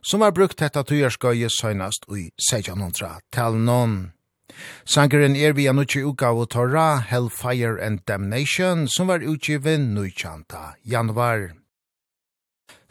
som 0.05 0.21
var 0.21 0.35
brukt 0.37 0.61
hetta 0.61 0.83
tujarskøye 0.85 1.49
søgnast 1.49 2.05
ui 2.05 2.29
1600-talnon. 2.37 4.11
Sangeren 4.85 5.35
er 5.35 5.57
vi 5.57 5.65
anutje 5.65 6.05
utgave 6.05 6.45
torra 6.45 7.01
Hellfire 7.01 7.81
and 7.81 8.05
Damnation 8.05 8.87
som 8.87 9.07
var 9.07 9.25
utgiven 9.25 9.95
19. 9.95 10.45
januar. 10.85 11.64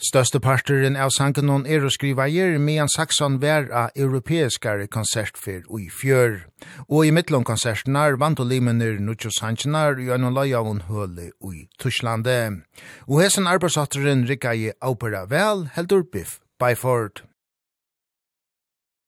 Største 0.02 0.40
parturen 0.42 0.96
av 0.98 1.12
sangen 1.14 1.46
hon 1.46 1.64
er 1.70 1.84
å 1.86 1.90
skriva 1.92 2.24
gjer, 2.26 2.56
medan 2.58 2.90
Saxon 2.90 3.36
vær 3.38 3.68
av 3.70 3.94
europeiskare 3.94 4.88
konsertfer 4.90 5.62
og 5.68 5.84
i 5.84 5.86
fjør. 5.86 6.40
Og 6.88 7.06
i 7.06 7.12
mittlån 7.14 7.46
konsertnar 7.46 8.18
vant 8.18 8.42
og 8.42 8.50
limener 8.50 8.98
Nuccio 8.98 9.30
Sanchinar 9.30 10.02
i 10.02 10.10
en 10.10 10.26
lai 10.34 10.50
av 10.50 10.66
hun 10.66 10.82
høle 10.88 11.30
og 11.38 11.54
i 11.54 11.62
Tushlande. 11.78 12.66
Og 13.06 13.22
hesen 13.22 13.46
arbeidsatteren 13.46 14.26
rikka 14.26 14.56
i 14.58 14.72
opera 14.82 15.28
vel, 15.30 15.68
heldur 15.76 16.02
Biff 16.02 16.40
Byford. 16.58 17.22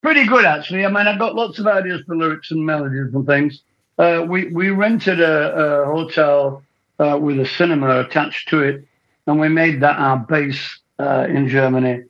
Pretty 0.01 0.25
good 0.25 0.45
actually. 0.45 0.85
I 0.85 0.89
mean 0.89 1.07
I've 1.07 1.19
got 1.19 1.35
lots 1.35 1.59
of 1.59 1.67
ideas 1.67 2.01
for 2.07 2.15
lyrics 2.15 2.51
and 2.51 2.65
melodies 2.65 3.13
and 3.13 3.27
things. 3.27 3.61
Uh 3.97 4.23
we 4.25 4.47
we 4.53 4.69
rented 4.69 5.19
a, 5.19 5.51
a 5.51 5.85
hotel 5.85 6.63
uh 6.99 7.17
with 7.19 7.39
a 7.41 7.45
cinema 7.45 7.99
attached 7.99 8.47
to 8.49 8.61
it 8.61 8.86
and 9.27 9.39
we 9.39 9.49
made 9.49 9.81
that 9.81 9.97
our 9.97 10.17
base 10.17 10.79
uh, 10.99 11.27
in 11.29 11.47
Germany. 11.47 12.03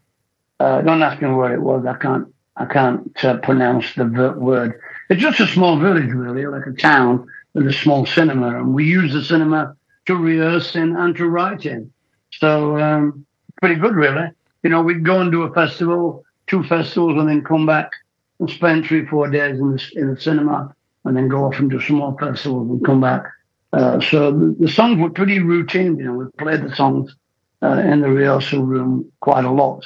Uh, 0.60 0.82
don't 0.82 1.02
ask 1.04 1.22
me 1.22 1.30
where 1.30 1.54
it 1.54 1.62
was. 1.62 1.86
I 1.86 1.96
can't 1.96 2.28
I 2.56 2.66
can't 2.66 3.24
uh, 3.24 3.38
pronounce 3.38 3.94
the 3.94 4.06
word. 4.38 4.80
It's 5.10 5.22
just 5.22 5.40
a 5.40 5.48
small 5.48 5.78
village, 5.78 6.10
really, 6.10 6.46
like 6.48 6.66
a 6.66 6.72
town 6.72 7.28
with 7.54 7.68
a 7.68 7.74
small 7.74 8.06
cinema. 8.06 8.60
And 8.60 8.74
we 8.74 8.86
use 8.86 9.14
the 9.14 9.24
cinema 9.24 9.76
to 10.08 10.16
rehearse 10.16 10.76
in 10.76 10.96
and 10.96 11.16
to 11.18 11.28
write 11.28 11.66
in. 11.66 11.92
So, 12.32 12.80
um, 12.80 13.26
pretty 13.62 13.76
good, 13.76 13.96
really. 13.96 14.30
You 14.64 14.72
know, 14.72 14.82
we'd 14.82 15.06
go 15.06 15.22
and 15.22 15.32
do 15.32 15.44
a 15.44 15.54
festival, 15.54 16.26
two 16.48 16.64
festivals, 16.64 17.18
and 17.20 17.30
then 17.30 17.44
come 17.44 17.66
back 17.66 17.92
and 18.40 18.50
spend 18.50 18.86
three, 18.86 19.06
four 19.06 19.30
days 19.30 19.60
in 19.60 19.72
the, 19.72 19.92
in 19.96 20.14
the 20.14 20.20
cinema, 20.20 20.74
and 21.06 21.16
then 21.16 21.28
go 21.28 21.46
off 21.46 21.60
and 21.60 21.70
do 21.70 21.80
some 21.80 21.98
more 21.98 22.18
festivals 22.20 22.70
and 22.70 22.84
come 22.84 23.02
back. 23.02 23.24
Uh, 23.74 24.00
so 24.02 24.32
the, 24.32 24.56
the 24.60 24.70
songs 24.70 25.00
were 25.00 25.10
pretty 25.10 25.40
routine. 25.40 25.98
You 25.98 26.06
know, 26.06 26.14
we 26.14 26.26
played 26.38 26.64
the 26.64 26.76
songs 26.76 27.16
uh, 27.62 27.80
in 27.92 28.02
the 28.02 28.10
rehearsal 28.10 28.64
room 28.64 29.12
quite 29.20 29.46
a 29.46 29.52
lot. 29.52 29.86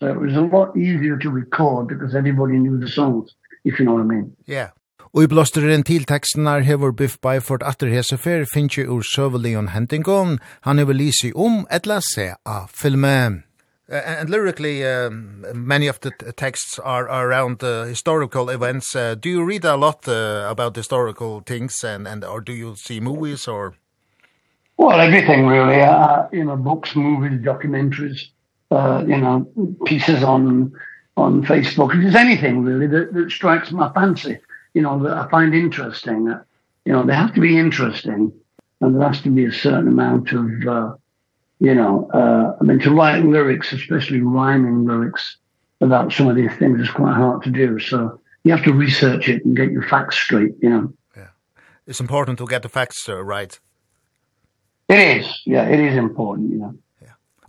So 0.00 0.08
it 0.08 0.20
was 0.20 0.34
a 0.34 0.40
lot 0.40 0.76
easier 0.76 1.16
to 1.18 1.30
record 1.30 1.88
because 1.88 2.14
everybody 2.14 2.58
knew 2.58 2.78
the 2.78 2.88
songs, 2.88 3.34
if 3.64 3.78
you 3.78 3.84
know 3.84 3.94
what 3.94 4.02
I 4.02 4.06
mean. 4.06 4.36
Yeah. 4.46 4.70
Og 5.14 5.22
i 5.22 5.28
blåsteren 5.28 5.82
til 5.84 6.06
teksten 6.08 6.46
er 6.48 6.64
hever 6.64 6.92
Biff 6.96 7.18
Byford 7.20 7.62
atter 7.68 7.90
hesefer 7.92 8.46
finnes 8.48 8.78
jo 8.78 8.96
ur 8.96 9.02
Søvelion 9.04 9.68
Hentingon. 9.68 10.38
Han 10.64 10.78
hever 10.80 10.96
lyse 10.96 11.32
om 11.36 11.66
etla 11.70 12.00
se 12.00 12.30
av 12.48 12.70
filmen. 12.72 13.42
Uh, 13.90 13.96
and 13.96 14.30
lyrically, 14.30 14.84
um, 14.84 15.44
many 15.54 15.88
of 15.88 16.00
the 16.00 16.10
texts 16.36 16.78
are, 16.78 17.08
are 17.08 17.28
around 17.28 17.62
uh, 17.64 17.84
historical 17.84 18.48
events. 18.48 18.94
Uh, 18.94 19.14
do 19.14 19.28
you 19.28 19.44
read 19.44 19.64
a 19.64 19.76
lot 19.76 20.06
uh, 20.08 20.46
about 20.48 20.76
historical 20.76 21.40
things, 21.40 21.82
and, 21.84 22.06
and 22.06 22.24
or 22.24 22.40
do 22.40 22.52
you 22.52 22.76
see 22.76 23.00
movies 23.00 23.48
or? 23.48 23.74
Well, 24.76 25.00
everything 25.00 25.46
really. 25.46 25.80
Uh, 25.80 26.26
you 26.32 26.44
know, 26.44 26.56
books, 26.56 26.94
movies, 26.94 27.40
documentaries. 27.40 28.28
Uh, 28.70 29.04
you 29.06 29.18
know, 29.18 29.46
pieces 29.84 30.22
on 30.22 30.72
on 31.18 31.44
Facebook. 31.44 31.92
is 32.02 32.14
anything 32.14 32.64
really 32.64 32.86
that, 32.86 33.12
that 33.12 33.30
strikes 33.30 33.70
my 33.70 33.92
fancy, 33.92 34.38
you 34.72 34.80
know, 34.80 35.02
that 35.02 35.12
I 35.12 35.28
find 35.28 35.54
interesting. 35.54 36.28
Uh, 36.28 36.42
you 36.86 36.92
know, 36.92 37.04
they 37.04 37.14
have 37.14 37.34
to 37.34 37.40
be 37.40 37.58
interesting, 37.58 38.32
and 38.80 38.94
there 38.94 39.06
has 39.06 39.20
to 39.22 39.28
be 39.30 39.44
a 39.44 39.52
certain 39.52 39.88
amount 39.88 40.32
of. 40.32 40.46
Uh, 40.66 40.96
you 41.62 41.76
know, 41.76 42.08
uh, 42.12 42.56
I 42.60 42.64
mean, 42.64 42.80
to 42.80 42.90
write 42.90 43.24
lyrics, 43.24 43.72
especially 43.72 44.20
rhyming 44.20 44.84
lyrics 44.84 45.36
about 45.80 46.12
some 46.12 46.26
of 46.26 46.34
these 46.34 46.50
things 46.58 46.80
is 46.80 46.90
quite 46.90 47.14
hard 47.14 47.44
to 47.44 47.50
do. 47.50 47.78
So 47.78 48.20
you 48.42 48.50
have 48.50 48.64
to 48.64 48.72
research 48.72 49.28
it 49.28 49.44
and 49.44 49.56
get 49.56 49.70
your 49.70 49.88
facts 49.88 50.16
straight, 50.16 50.54
you 50.60 50.70
know. 50.70 50.92
Yeah. 51.16 51.28
It's 51.86 52.00
important 52.00 52.38
to 52.38 52.48
get 52.48 52.62
the 52.62 52.68
facts 52.68 53.08
uh, 53.08 53.22
right. 53.22 53.56
It 54.88 54.98
is. 54.98 55.42
Yeah, 55.46 55.68
it 55.68 55.78
is 55.78 55.96
important, 55.96 56.50
you 56.50 56.58
know. 56.58 56.74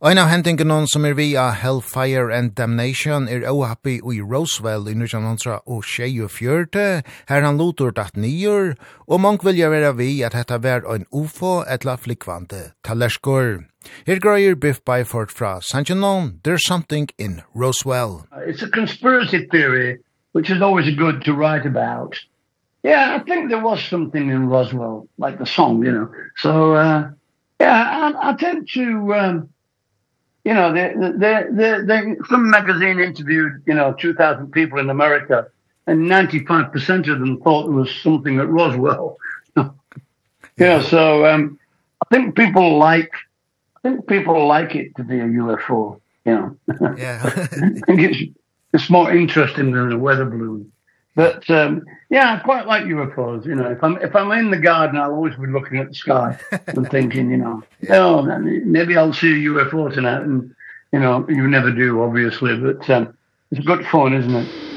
Ein 0.03 0.19
av 0.19 0.27
hendingunnen 0.27 0.83
som 0.91 1.05
er 1.07 1.13
via 1.15 1.45
Hellfire 1.55 2.27
and 2.35 2.51
Damnation 2.57 3.29
er 3.31 3.45
happy 3.65 4.01
i 4.03 4.19
Roswell 4.19 4.89
i 4.91 4.93
1924, 4.99 7.03
her 7.29 7.41
han 7.41 7.57
lotur 7.57 7.95
datt 7.95 8.17
nyer, 8.17 8.75
og 9.07 9.21
mong 9.23 9.39
vilja 9.45 9.71
vera 9.71 9.93
vi 9.95 10.21
at 10.21 10.35
hetta 10.35 10.59
var 10.59 10.83
en 10.91 11.07
ufo 11.07 11.63
etla 11.63 11.95
flikvante 11.95 12.73
talerskor. 12.83 13.63
Here 14.05 14.19
Greyer 14.19 14.55
Biff 14.55 14.83
Byford 14.83 15.29
fra 15.31 15.59
San 15.61 15.83
There's 16.43 16.65
Something 16.65 17.09
in 17.17 17.43
Roswell. 17.53 18.27
Uh, 18.31 18.39
it's 18.39 18.61
a 18.61 18.69
conspiracy 18.69 19.45
theory, 19.47 19.99
which 20.31 20.49
is 20.49 20.61
always 20.61 20.93
good 20.95 21.23
to 21.25 21.33
write 21.33 21.65
about. 21.65 22.17
Yeah, 22.83 23.15
I 23.15 23.23
think 23.23 23.49
there 23.49 23.61
was 23.61 23.83
something 23.83 24.29
in 24.29 24.49
Roswell, 24.49 25.07
like 25.17 25.39
the 25.39 25.45
song, 25.45 25.85
you 25.85 25.91
know. 25.91 26.11
So, 26.37 26.73
uh, 26.73 27.11
yeah, 27.59 28.13
I, 28.15 28.31
I 28.31 28.33
tend 28.35 28.67
to, 28.73 29.13
um, 29.13 29.49
you 30.43 30.53
know, 30.53 30.73
the, 30.73 30.93
the, 30.95 31.47
the, 31.49 31.85
the, 31.85 32.25
some 32.29 32.49
magazine 32.49 32.99
interviewed, 32.99 33.63
you 33.65 33.73
know, 33.73 33.93
2,000 33.93 34.51
people 34.51 34.79
in 34.79 34.89
America, 34.89 35.47
and 35.87 36.01
95% 36.01 37.11
of 37.11 37.19
them 37.19 37.39
thought 37.41 37.63
there 37.63 37.71
was 37.71 37.93
something 38.01 38.39
at 38.39 38.49
Roswell. 38.49 39.17
yeah, 40.57 40.81
so 40.81 41.25
um, 41.25 41.57
I 42.01 42.13
think 42.13 42.35
people 42.35 42.77
like 42.77 43.11
think 43.83 44.07
people 44.07 44.47
like 44.47 44.75
it 44.75 44.95
to 44.95 45.03
be 45.03 45.19
a 45.19 45.25
UFO, 45.25 45.99
you 46.25 46.33
know. 46.33 46.57
Yeah. 46.97 47.21
I 47.35 47.47
think 47.47 48.01
it's, 48.01 48.37
it's 48.73 48.89
more 48.89 49.11
interesting 49.11 49.71
than 49.71 49.91
a 49.91 49.97
weather 49.97 50.25
balloon. 50.25 50.71
But 51.15 51.47
um 51.51 51.83
yeah, 52.09 52.33
I 52.33 52.39
quite 52.39 52.65
like 52.65 52.85
UFOs, 52.85 53.45
you 53.45 53.55
know. 53.55 53.69
If 53.69 53.83
I'm 53.83 53.97
if 53.97 54.15
I'm 54.15 54.31
in 54.31 54.49
the 54.49 54.57
garden, 54.57 54.97
I'll 54.97 55.13
always 55.13 55.35
be 55.35 55.47
looking 55.47 55.77
at 55.77 55.89
the 55.89 55.93
sky 55.93 56.39
and 56.67 56.89
thinking, 56.89 57.29
you 57.29 57.37
know, 57.37 57.63
yeah. 57.81 57.97
oh, 57.97 58.23
maybe 58.39 58.97
I'll 58.97 59.13
see 59.13 59.31
a 59.31 59.49
UFO 59.49 59.93
tonight 59.93 60.23
and 60.23 60.55
you 60.91 60.99
know, 60.99 61.27
you 61.29 61.47
never 61.47 61.71
do 61.71 62.01
obviously, 62.01 62.57
but 62.57 62.89
um 62.89 63.15
it's 63.51 63.65
good 63.65 63.85
fun, 63.85 64.13
isn't 64.13 64.33
it? 64.33 64.72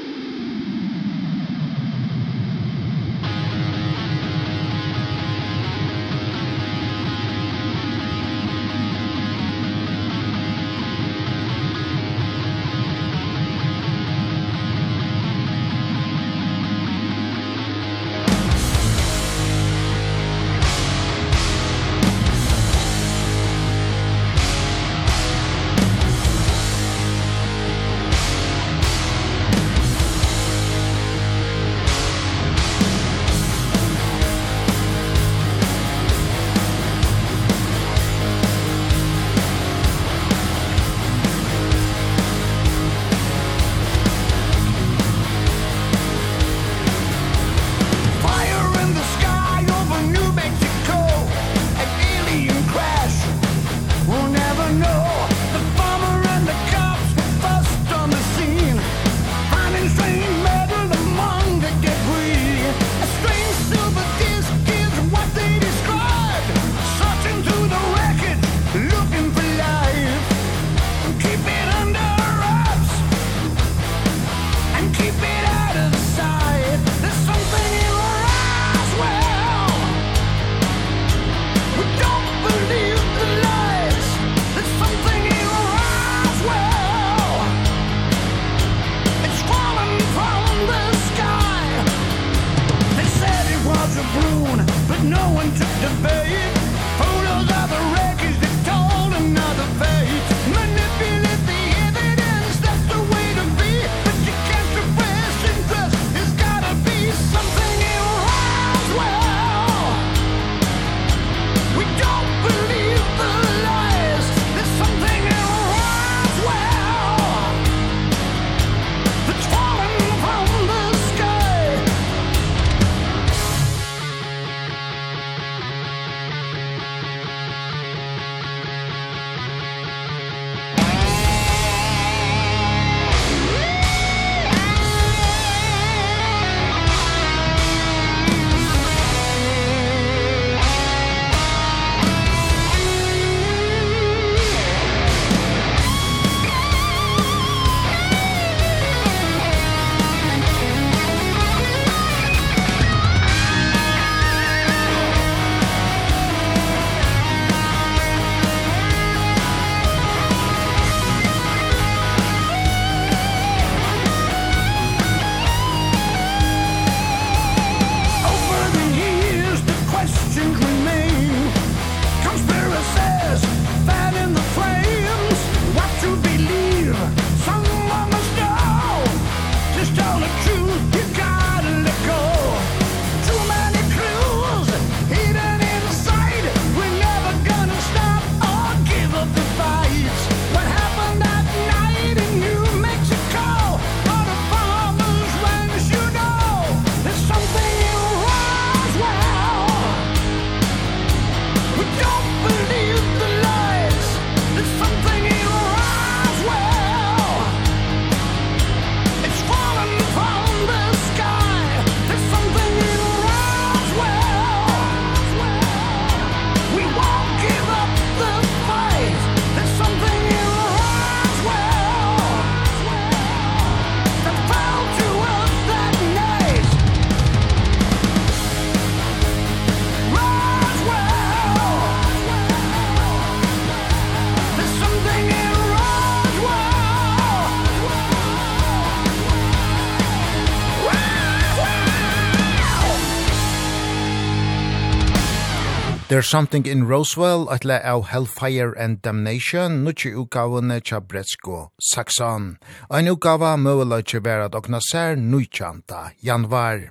There's 246.17 246.29
Something 246.29 246.65
in 246.65 246.87
Roswell, 246.87 247.47
at 247.51 247.63
le 247.63 247.79
av 247.85 248.07
Hellfire 248.07 248.73
and 248.73 248.99
Damnation, 249.03 249.85
nukki 249.85 250.15
utgavene 250.15 250.81
tja 250.81 250.99
Bretsko, 250.99 251.69
Saxon. 251.79 252.57
Ein 252.89 253.05
utgava 253.05 253.51
møvela 253.55 254.01
tja 254.01 254.19
berat 254.19 254.55
okna 254.57 254.79
ser 254.81 255.15
nujtjanta 255.15 256.15
janvar. 256.25 256.89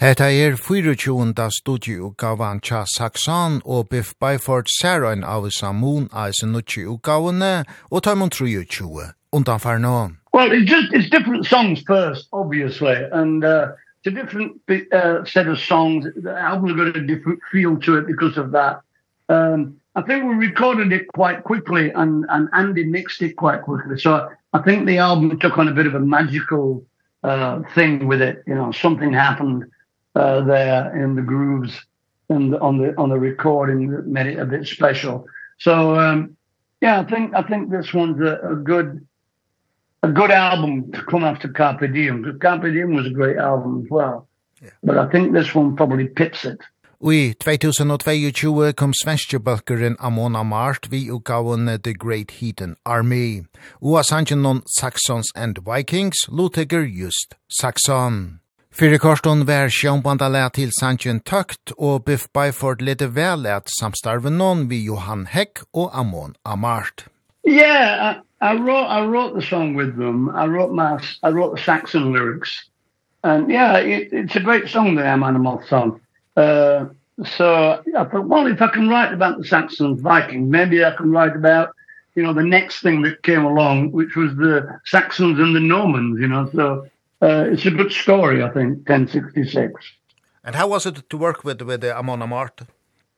Heta 0.00 0.30
er 0.32 0.56
24. 0.56 1.34
studieutgavan 1.58 2.62
tja 2.62 2.86
Saxon 2.86 3.60
og 3.66 3.90
Biff 3.90 4.14
Byford 4.18 4.72
ser 4.80 5.04
ein 5.04 5.24
av 5.24 5.50
Samun 5.50 6.08
eis 6.14 6.40
nukki 6.40 6.86
utgavene 6.88 7.66
og 7.90 8.02
taimon 8.02 8.30
23 8.30 9.12
undanfarno. 9.30 10.16
Well, 10.32 10.52
it's 10.52 10.70
just, 10.70 10.94
it's 10.94 11.10
different 11.10 11.44
songs 11.44 11.82
first, 11.86 12.28
obviously, 12.32 12.96
and 13.12 13.44
uh, 13.44 13.72
it's 14.02 14.06
a 14.06 14.22
different 14.22 14.60
uh, 14.92 15.24
set 15.24 15.48
of 15.48 15.58
songs. 15.58 16.06
The 16.16 16.38
album's 16.38 16.76
got 16.76 16.96
a 16.96 17.06
different 17.06 17.40
feel 17.50 17.78
to 17.80 17.98
it 17.98 18.06
because 18.06 18.36
of 18.38 18.52
that. 18.52 18.80
Um, 19.28 19.80
I 19.94 20.02
think 20.02 20.24
we 20.24 20.34
recorded 20.34 20.92
it 20.92 21.08
quite 21.08 21.42
quickly 21.42 21.90
and, 21.90 22.24
and 22.28 22.48
Andy 22.52 22.84
mixed 22.84 23.20
it 23.22 23.36
quite 23.36 23.62
quickly. 23.62 23.98
So 23.98 24.28
I 24.52 24.62
think 24.62 24.86
the 24.86 24.98
album 24.98 25.36
took 25.38 25.58
on 25.58 25.68
a 25.68 25.74
bit 25.74 25.86
of 25.86 25.94
a 25.94 26.00
magical 26.00 26.84
uh, 27.24 27.62
thing 27.74 28.06
with 28.06 28.22
it. 28.22 28.44
You 28.46 28.54
know, 28.54 28.70
something 28.70 29.12
happened 29.12 29.64
uh, 30.14 30.42
there 30.42 30.96
in 31.02 31.16
the 31.16 31.22
grooves 31.22 31.84
and 32.28 32.54
on 32.56 32.78
the 32.78 32.96
on 32.98 33.08
the 33.08 33.18
recording 33.18 33.90
that 33.90 34.06
made 34.06 34.26
it 34.26 34.38
a 34.38 34.44
bit 34.44 34.66
special. 34.66 35.26
So 35.58 35.98
um, 35.98 36.36
yeah, 36.80 37.00
I 37.00 37.04
think 37.04 37.34
I 37.34 37.42
think 37.42 37.70
this 37.70 37.92
one's 37.92 38.20
a, 38.20 38.38
a 38.52 38.54
good 38.54 39.06
a 40.02 40.08
good 40.08 40.30
album 40.30 40.92
to 40.92 41.02
come 41.04 41.24
after 41.24 41.48
Carpe 41.48 41.92
Diem. 41.92 42.38
Carpe 42.40 42.72
Diem 42.72 42.94
was 42.94 43.06
a 43.06 43.10
great 43.10 43.36
album 43.36 43.82
as 43.84 43.90
well. 43.90 44.28
Yeah. 44.62 44.70
But 44.82 44.98
I 44.98 45.06
think 45.10 45.32
this 45.32 45.54
one 45.54 45.76
probably 45.76 46.06
pits 46.06 46.44
it. 46.44 46.60
Ui, 47.00 47.34
2022 47.34 48.72
kom 48.74 48.92
svenske 48.92 49.38
bøkkeren 49.38 49.94
Amona 50.00 50.42
Mart 50.42 50.88
vi 50.90 51.04
utgaven 51.10 51.68
The 51.82 51.94
Great 51.94 52.30
Heathen 52.40 52.74
Army. 52.84 53.44
Ua 53.80 54.02
noen 54.34 54.62
Saxons 54.66 55.30
and 55.36 55.58
Vikings, 55.64 56.26
luteger 56.28 56.84
just 56.84 57.36
Saxon. 57.48 58.40
Fyrir 58.72 58.98
korston 58.98 59.46
vær 59.46 59.70
sjónbanda 59.70 60.28
lær 60.28 60.48
til 60.48 60.70
Sanchen 60.70 61.20
Tøkt 61.20 61.72
og 61.78 62.04
Biff 62.04 62.26
Byford 62.34 62.82
lite 62.82 63.14
vel 63.14 63.46
at 63.46 63.70
samstarve 63.78 64.30
non 64.30 64.68
vi 64.68 64.84
Johan 64.84 65.26
Heck 65.26 65.62
og 65.72 65.90
Amon 65.92 66.34
Amart. 66.44 67.06
Yeah, 67.44 68.20
I, 68.40 68.50
I 68.50 68.54
wrote 68.54 68.86
I 68.86 69.04
wrote 69.06 69.34
the 69.34 69.42
song 69.42 69.74
with 69.74 69.96
them. 69.96 70.30
I 70.30 70.46
wrote 70.46 70.72
my 70.72 71.02
I 71.22 71.30
wrote 71.30 71.56
the 71.56 71.62
Saxon 71.62 72.12
lyrics. 72.12 72.66
And 73.24 73.50
yeah, 73.50 73.78
it, 73.78 74.12
it's 74.12 74.36
a 74.36 74.40
great 74.40 74.68
song 74.68 74.94
the 74.94 75.04
Am 75.04 75.22
Animal 75.22 75.62
song. 75.66 76.00
Uh 76.36 76.86
so 77.24 77.82
I 77.96 78.04
thought, 78.04 78.28
well, 78.28 78.46
if 78.46 78.62
I 78.62 78.68
can 78.68 78.88
write 78.88 79.12
about 79.12 79.38
the 79.38 79.44
Saxon 79.44 79.96
Viking, 79.98 80.48
maybe 80.50 80.84
I 80.84 80.92
can 80.92 81.10
write 81.10 81.34
about 81.34 81.74
you 82.14 82.22
know 82.22 82.32
the 82.32 82.44
next 82.44 82.80
thing 82.80 83.02
that 83.02 83.22
came 83.22 83.44
along 83.44 83.92
which 83.92 84.14
was 84.16 84.34
the 84.36 84.80
Saxons 84.84 85.38
and 85.38 85.54
the 85.54 85.60
Normans, 85.60 86.20
you 86.20 86.28
know. 86.28 86.48
So 86.54 86.86
uh 87.22 87.46
it's 87.52 87.66
a 87.66 87.70
good 87.70 87.92
story 87.92 88.42
I 88.42 88.50
think 88.50 88.88
1066. 88.88 89.72
And 90.44 90.54
how 90.54 90.68
was 90.68 90.86
it 90.86 91.10
to 91.10 91.16
work 91.16 91.44
with 91.44 91.60
with 91.62 91.80
the 91.80 91.96
Amon 91.96 92.20
Amart? 92.20 92.66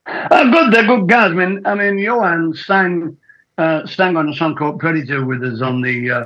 Uh, 0.07 0.51
good, 0.51 0.73
they're 0.73 0.87
good 0.87 1.09
guys. 1.09 1.31
I 1.31 1.35
mean, 1.35 1.67
I 1.67 1.75
mean, 1.75 1.99
Johan 1.99 2.55
signed 2.55 3.17
uh, 3.61 3.87
sang 3.87 4.17
on 4.17 4.29
a 4.29 4.35
song 4.35 4.57
called 4.57 4.81
Predator 4.81 5.25
with 5.25 5.45
us 5.45 5.61
on 5.61 5.83
the, 5.83 6.11
uh, 6.11 6.25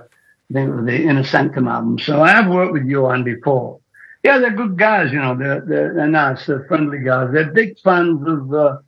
the, 0.51 0.83
the 0.87 1.03
Inner 1.03 1.25
Sanctum 1.25 1.66
album. 1.66 1.99
So 1.99 2.23
I 2.23 2.29
have 2.29 2.49
worked 2.49 2.73
with 2.73 2.85
Johan 2.87 3.25
before. 3.25 3.81
Yeah, 4.23 4.38
they're 4.38 4.53
good 4.53 4.79
guys, 4.79 5.12
you 5.12 5.18
know, 5.18 5.37
they're, 5.37 5.61
they're, 5.61 5.94
they're 5.94 6.07
nice, 6.07 6.47
they're 6.47 6.64
friendly 6.64 7.01
guys. 7.01 7.31
They're 7.33 7.51
big 7.51 7.79
fans 7.81 8.27
of, 8.27 8.55
uh, 8.55 8.79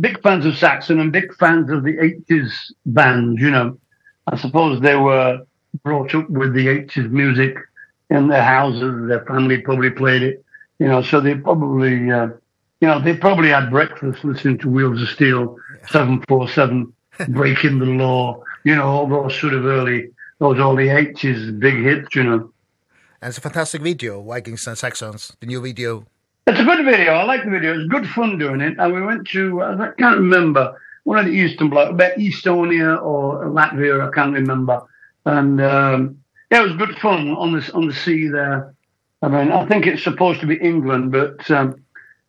big 0.00 0.20
fans 0.22 0.46
of 0.46 0.56
Saxon 0.56 0.98
and 0.98 1.12
big 1.12 1.34
fans 1.36 1.70
of 1.70 1.84
the 1.84 1.92
80s 1.92 2.50
bands, 2.86 3.40
you 3.40 3.50
know. 3.50 3.78
I 4.26 4.38
suppose 4.38 4.80
they 4.80 4.96
were 4.96 5.42
brought 5.82 6.14
up 6.14 6.30
with 6.30 6.54
the 6.54 6.66
80s 6.66 7.10
music 7.10 7.58
in 8.08 8.28
their 8.28 8.42
houses, 8.42 9.08
their 9.08 9.24
family 9.26 9.60
probably 9.60 9.90
played 9.90 10.22
it, 10.22 10.42
you 10.78 10.88
know, 10.88 11.02
so 11.02 11.20
they 11.20 11.34
probably, 11.34 12.10
uh, 12.10 12.28
you 12.80 12.88
know, 12.88 12.98
they 12.98 13.14
probably 13.14 13.50
had 13.50 13.70
breakfast 13.70 14.24
listening 14.24 14.56
to 14.58 14.70
Wheels 14.70 15.02
of 15.02 15.08
Steel, 15.08 15.58
747, 15.90 16.93
breaking 17.28 17.78
the 17.78 17.86
law, 17.86 18.42
you 18.64 18.74
know, 18.74 18.86
all 18.86 19.06
those 19.06 19.38
sort 19.38 19.54
of 19.54 19.64
early, 19.64 20.10
those 20.38 20.58
early 20.58 20.86
80s 20.86 21.58
big 21.58 21.82
hits, 21.82 22.14
you 22.14 22.24
know. 22.24 22.50
And 23.20 23.30
it's 23.30 23.38
a 23.38 23.40
fantastic 23.40 23.82
video, 23.82 24.22
Vikings 24.22 24.66
and 24.66 24.76
Saxons, 24.76 25.36
the 25.40 25.46
new 25.46 25.60
video. 25.60 26.04
It's 26.46 26.60
a 26.60 26.64
good 26.64 26.84
video. 26.84 27.12
I 27.12 27.24
like 27.24 27.44
the 27.44 27.50
video. 27.50 27.78
It's 27.78 27.88
good 27.88 28.06
fun 28.08 28.38
doing 28.38 28.60
it. 28.60 28.76
And 28.78 28.92
we 28.92 29.00
went 29.00 29.26
to, 29.28 29.62
I 29.62 29.92
can't 29.96 30.18
remember, 30.18 30.78
one 31.04 31.18
of 31.18 31.26
the 31.26 31.32
Eastern 31.32 31.70
bloc, 31.70 31.90
about 31.90 32.16
Estonia 32.16 33.02
or 33.02 33.46
Latvia, 33.46 34.06
I 34.06 34.10
can't 34.14 34.34
remember. 34.34 34.82
And 35.24 35.60
um, 35.62 36.18
yeah, 36.50 36.60
it 36.60 36.68
was 36.68 36.76
good 36.76 36.98
fun 36.98 37.30
on 37.30 37.52
the, 37.52 37.72
on 37.72 37.86
the 37.86 37.94
sea 37.94 38.28
there. 38.28 38.74
I 39.22 39.28
mean, 39.28 39.52
I 39.52 39.64
think 39.66 39.86
it's 39.86 40.04
supposed 40.04 40.40
to 40.40 40.46
be 40.46 40.56
England, 40.56 41.12
but 41.12 41.50
um, 41.50 41.82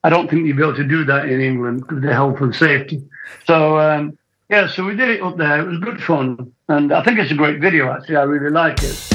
I 0.06 0.10
don't 0.10 0.30
think 0.30 0.46
you'd 0.46 0.56
be 0.56 0.64
able 0.64 0.76
to 0.76 0.84
do 0.86 1.04
that 1.06 1.28
in 1.28 1.42
England 1.42 1.82
because 1.82 1.98
of 1.98 2.04
the 2.04 2.14
health 2.14 2.40
and 2.40 2.56
safety. 2.56 3.04
So, 3.46 3.80
um, 3.80 4.18
Yeah, 4.50 4.68
so 4.68 4.86
we 4.86 4.96
did 4.96 5.10
it 5.10 5.22
up 5.22 5.38
there. 5.38 5.60
It 5.60 5.68
was 5.68 5.80
good 5.80 6.02
fun. 6.02 6.54
And 6.68 6.94
I 6.94 7.04
think 7.04 7.20
it's 7.20 7.32
a 7.32 7.36
great 7.36 7.60
video, 7.60 7.92
actually. 7.92 8.18
I 8.18 8.24
really 8.24 8.52
like 8.52 8.78
it. 8.84 9.15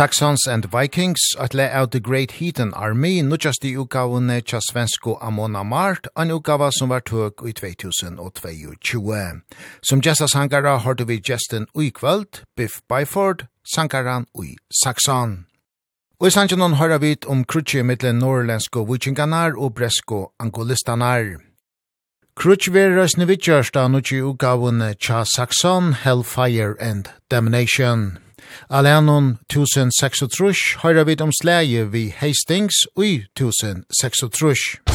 Saxons 0.00 0.46
and 0.48 0.64
Vikings 0.64 1.20
at 1.38 1.52
le 1.52 1.68
out 1.70 1.90
the 1.90 2.00
Great 2.00 2.30
Heathen 2.30 2.72
Army 2.72 3.20
nu 3.20 3.36
just 3.36 3.64
i 3.64 3.74
utgavene 3.76 4.40
tja 4.40 4.58
svensko 4.58 5.18
Amona 5.20 5.62
Mart, 5.62 6.06
en 6.16 6.30
utgava 6.30 6.70
som 6.72 6.88
var 6.88 7.00
tøk 7.00 7.42
i 7.44 7.52
2022. 7.52 9.42
Som 9.82 10.00
Jessa 10.00 10.26
Sankara 10.26 10.78
har 10.78 10.94
du 10.94 11.04
vi 11.04 11.20
gesten 11.20 11.66
ui 11.76 11.90
kvöld, 11.90 12.44
Biff 12.56 12.80
Byford, 12.88 13.46
Sankaran 13.74 14.24
ui 14.34 14.56
Saxon. 14.72 15.44
Og 16.18 16.28
i 16.28 16.30
sanjanon 16.30 16.78
høyra 16.80 16.96
vit 16.96 17.28
om 17.28 17.44
krutsi 17.44 17.82
mittle 17.82 18.14
norrlensko 18.16 18.86
vikinganar 18.88 19.52
og 19.58 19.74
bresko 19.74 20.32
angolistanar. 20.40 21.36
Krutsi 22.40 22.72
vera 22.72 23.04
snivitjørsta 23.04 23.84
nutsi 23.92 24.24
utgavene 24.24 24.94
tja 24.96 25.26
Saxon, 25.28 25.92
Hellfire 25.92 26.80
and 26.80 27.12
Damnation. 27.28 28.16
Alenon 28.70 29.38
1036 29.50 30.82
høyra 30.82 31.02
vid 31.08 31.20
om 31.20 31.32
slæje 31.32 31.90
vi 31.92 32.08
Hastings 32.16 32.86
ui 32.96 33.24
1036. 33.36 34.89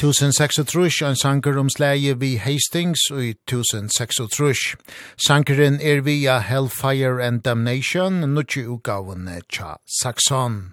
1036 0.00 1.02
en 1.02 1.16
sanker 1.16 1.58
om 1.58 1.68
slæje 1.68 2.14
vi 2.20 2.36
Hastings 2.36 3.00
og 3.10 3.24
i 3.24 3.30
1036. 3.30 4.76
Sankeren 5.26 5.80
er 5.80 6.00
via 6.00 6.38
Hellfire 6.38 7.24
and 7.24 7.42
Damnation, 7.42 8.12
nutje 8.12 8.64
utgavene 8.68 9.42
tja 9.52 9.76
Saxon. 10.02 10.72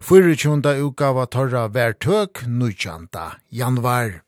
24. 0.00 0.62
utgava 0.84 1.26
torra 1.26 1.66
vertøk, 1.66 2.46
nutjanta 2.46 3.40
januar. 3.50 4.22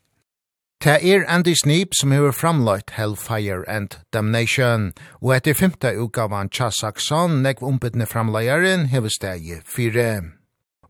Ta 0.81 0.99
er 0.99 1.23
Andy 1.29 1.55
Sneap 1.55 1.95
som 2.01 2.11
hever 2.11 2.33
framløyt 2.33 2.91
Hellfire 2.99 3.63
and 3.69 4.01
Damnation, 4.13 4.93
og 5.23 5.37
etter 5.37 5.55
5. 5.55 5.79
utgavan 6.03 6.51
tja 6.51 6.73
Saxon, 6.81 7.39
nekv 7.47 7.63
umpetne 7.63 8.07
framløyaren 8.07 8.87
hever 8.91 9.15
stegi 9.15 9.63
4 9.77 10.40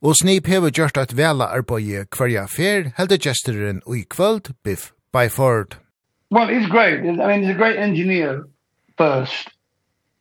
og 0.02 0.16
Snip 0.16 0.46
hever 0.46 0.70
gjort 0.70 0.96
at 0.96 1.16
vela 1.16 1.44
arbeid 1.52 2.08
hverja 2.16 2.46
fer, 2.48 2.90
helde 2.96 3.18
gesteren 3.20 3.82
ui 3.86 4.04
kvöld, 4.08 4.54
Biff 4.64 4.92
Byford. 5.12 5.76
Well, 6.30 6.48
he's 6.48 6.68
great. 6.68 7.00
I 7.00 7.26
mean, 7.26 7.42
he's 7.42 7.50
a 7.50 7.58
great 7.58 7.76
engineer 7.76 8.44
first. 8.96 9.50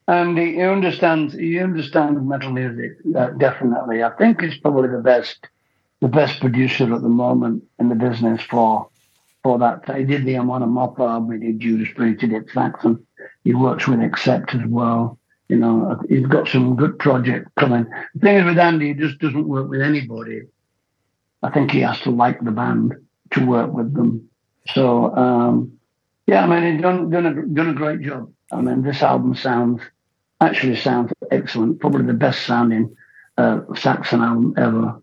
And 0.08 0.36
he, 0.36 0.60
understands, 0.60 1.34
he 1.34 1.60
understands 1.60 2.20
metal 2.20 2.50
music, 2.50 2.96
uh, 3.16 3.30
definitely. 3.38 4.02
I 4.02 4.10
think 4.10 4.40
he's 4.40 4.58
probably 4.58 4.88
the 4.88 5.02
best, 5.02 5.46
the 6.00 6.08
best 6.08 6.40
producer 6.40 6.92
at 6.92 7.02
the 7.02 7.08
moment 7.08 7.62
in 7.78 7.88
the 7.88 7.94
business 7.94 8.42
for, 8.42 8.88
for 9.44 9.58
that. 9.60 9.96
He 9.96 10.02
did 10.04 10.24
the 10.24 10.36
Amon 10.36 10.62
Amopa 10.62 11.08
album, 11.08 11.40
he 11.40 11.46
did 11.46 11.60
Judas 11.60 11.88
Priest, 11.94 12.22
he 12.22 12.26
did 12.26 12.50
Saxon. 12.50 13.06
He 13.44 13.54
works 13.54 13.86
with 13.86 14.00
Accept 14.00 14.52
as 14.54 14.66
well 14.66 15.19
you 15.50 15.56
know, 15.56 16.00
he's 16.08 16.26
got 16.26 16.46
some 16.46 16.76
good 16.76 16.96
project 17.00 17.48
coming. 17.58 17.84
The 18.14 18.20
thing 18.20 18.36
is 18.36 18.44
with 18.44 18.58
Andy, 18.58 18.88
he 18.88 18.94
just 18.94 19.18
doesn't 19.18 19.48
work 19.48 19.68
with 19.68 19.82
anybody. 19.82 20.42
I 21.42 21.50
think 21.50 21.72
he 21.72 21.80
has 21.80 22.00
to 22.02 22.10
like 22.10 22.40
the 22.40 22.52
band 22.52 22.94
to 23.32 23.44
work 23.44 23.72
with 23.72 23.92
them. 23.92 24.28
So, 24.68 25.12
um, 25.16 25.72
yeah, 26.28 26.44
I 26.44 26.46
mean, 26.46 26.72
he's 26.72 26.82
done, 26.82 27.10
done, 27.10 27.26
a, 27.26 27.46
done 27.46 27.70
a 27.70 27.74
great 27.74 28.00
job. 28.00 28.32
I 28.52 28.60
mean, 28.60 28.82
this 28.82 29.02
album 29.02 29.34
sounds, 29.34 29.82
actually 30.40 30.76
sounds 30.76 31.12
excellent. 31.32 31.80
Probably 31.80 32.06
the 32.06 32.12
best 32.12 32.46
sounding 32.46 32.96
uh, 33.36 33.62
Saxon 33.74 34.20
album 34.20 34.54
ever. 34.56 35.02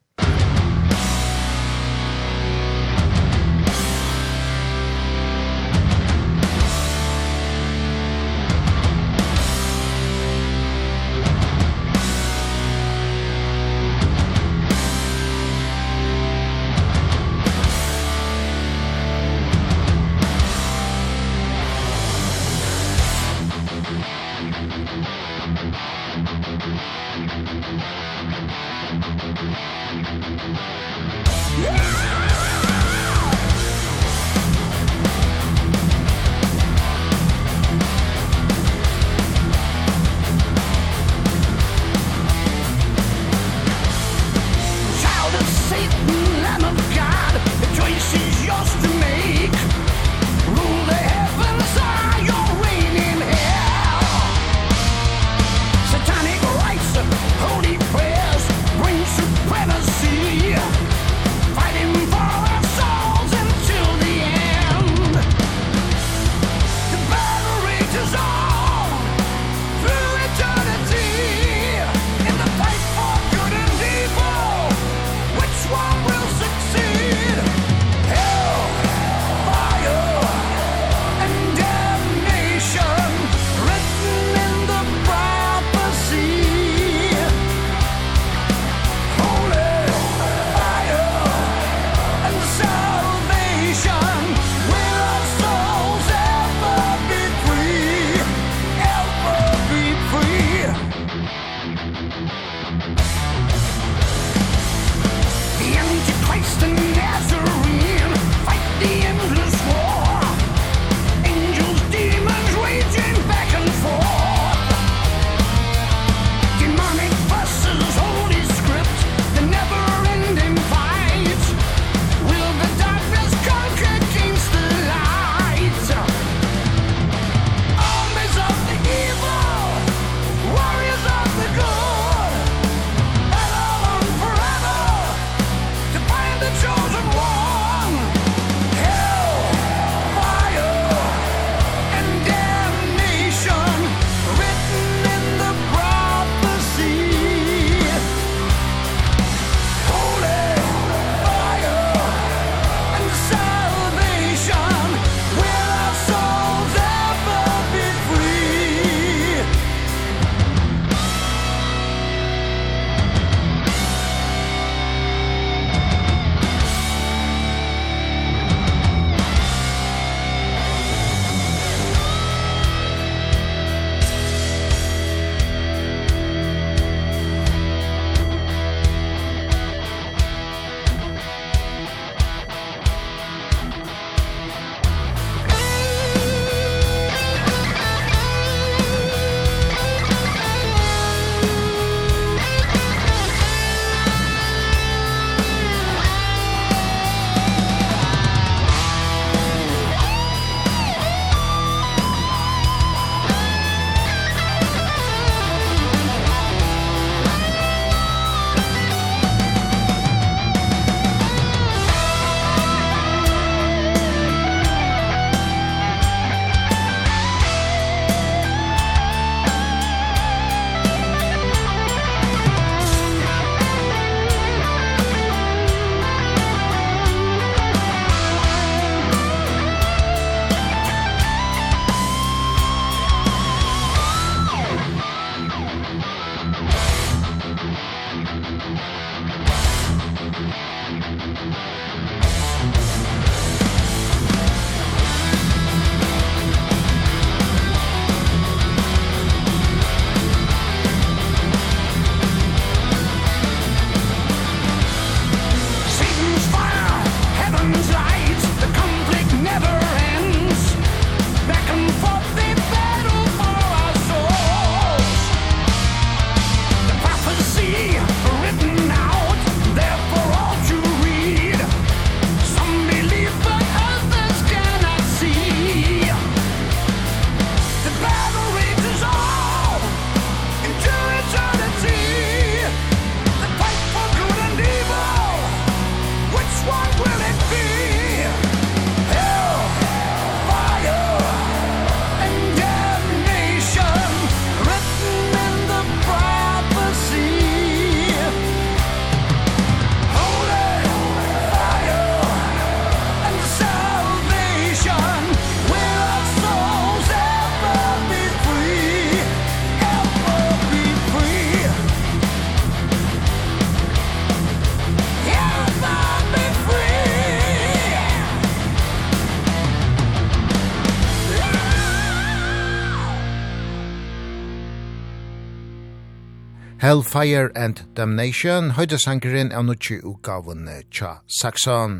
Hellfire 326.87 327.51
and 327.53 327.81
Damnation, 327.97 328.69
høydesankeren 328.77 329.49
av 329.51 329.65
nukki 329.67 329.97
utgaven 330.07 330.69
tja 330.87 331.17
Saxon. 331.27 331.97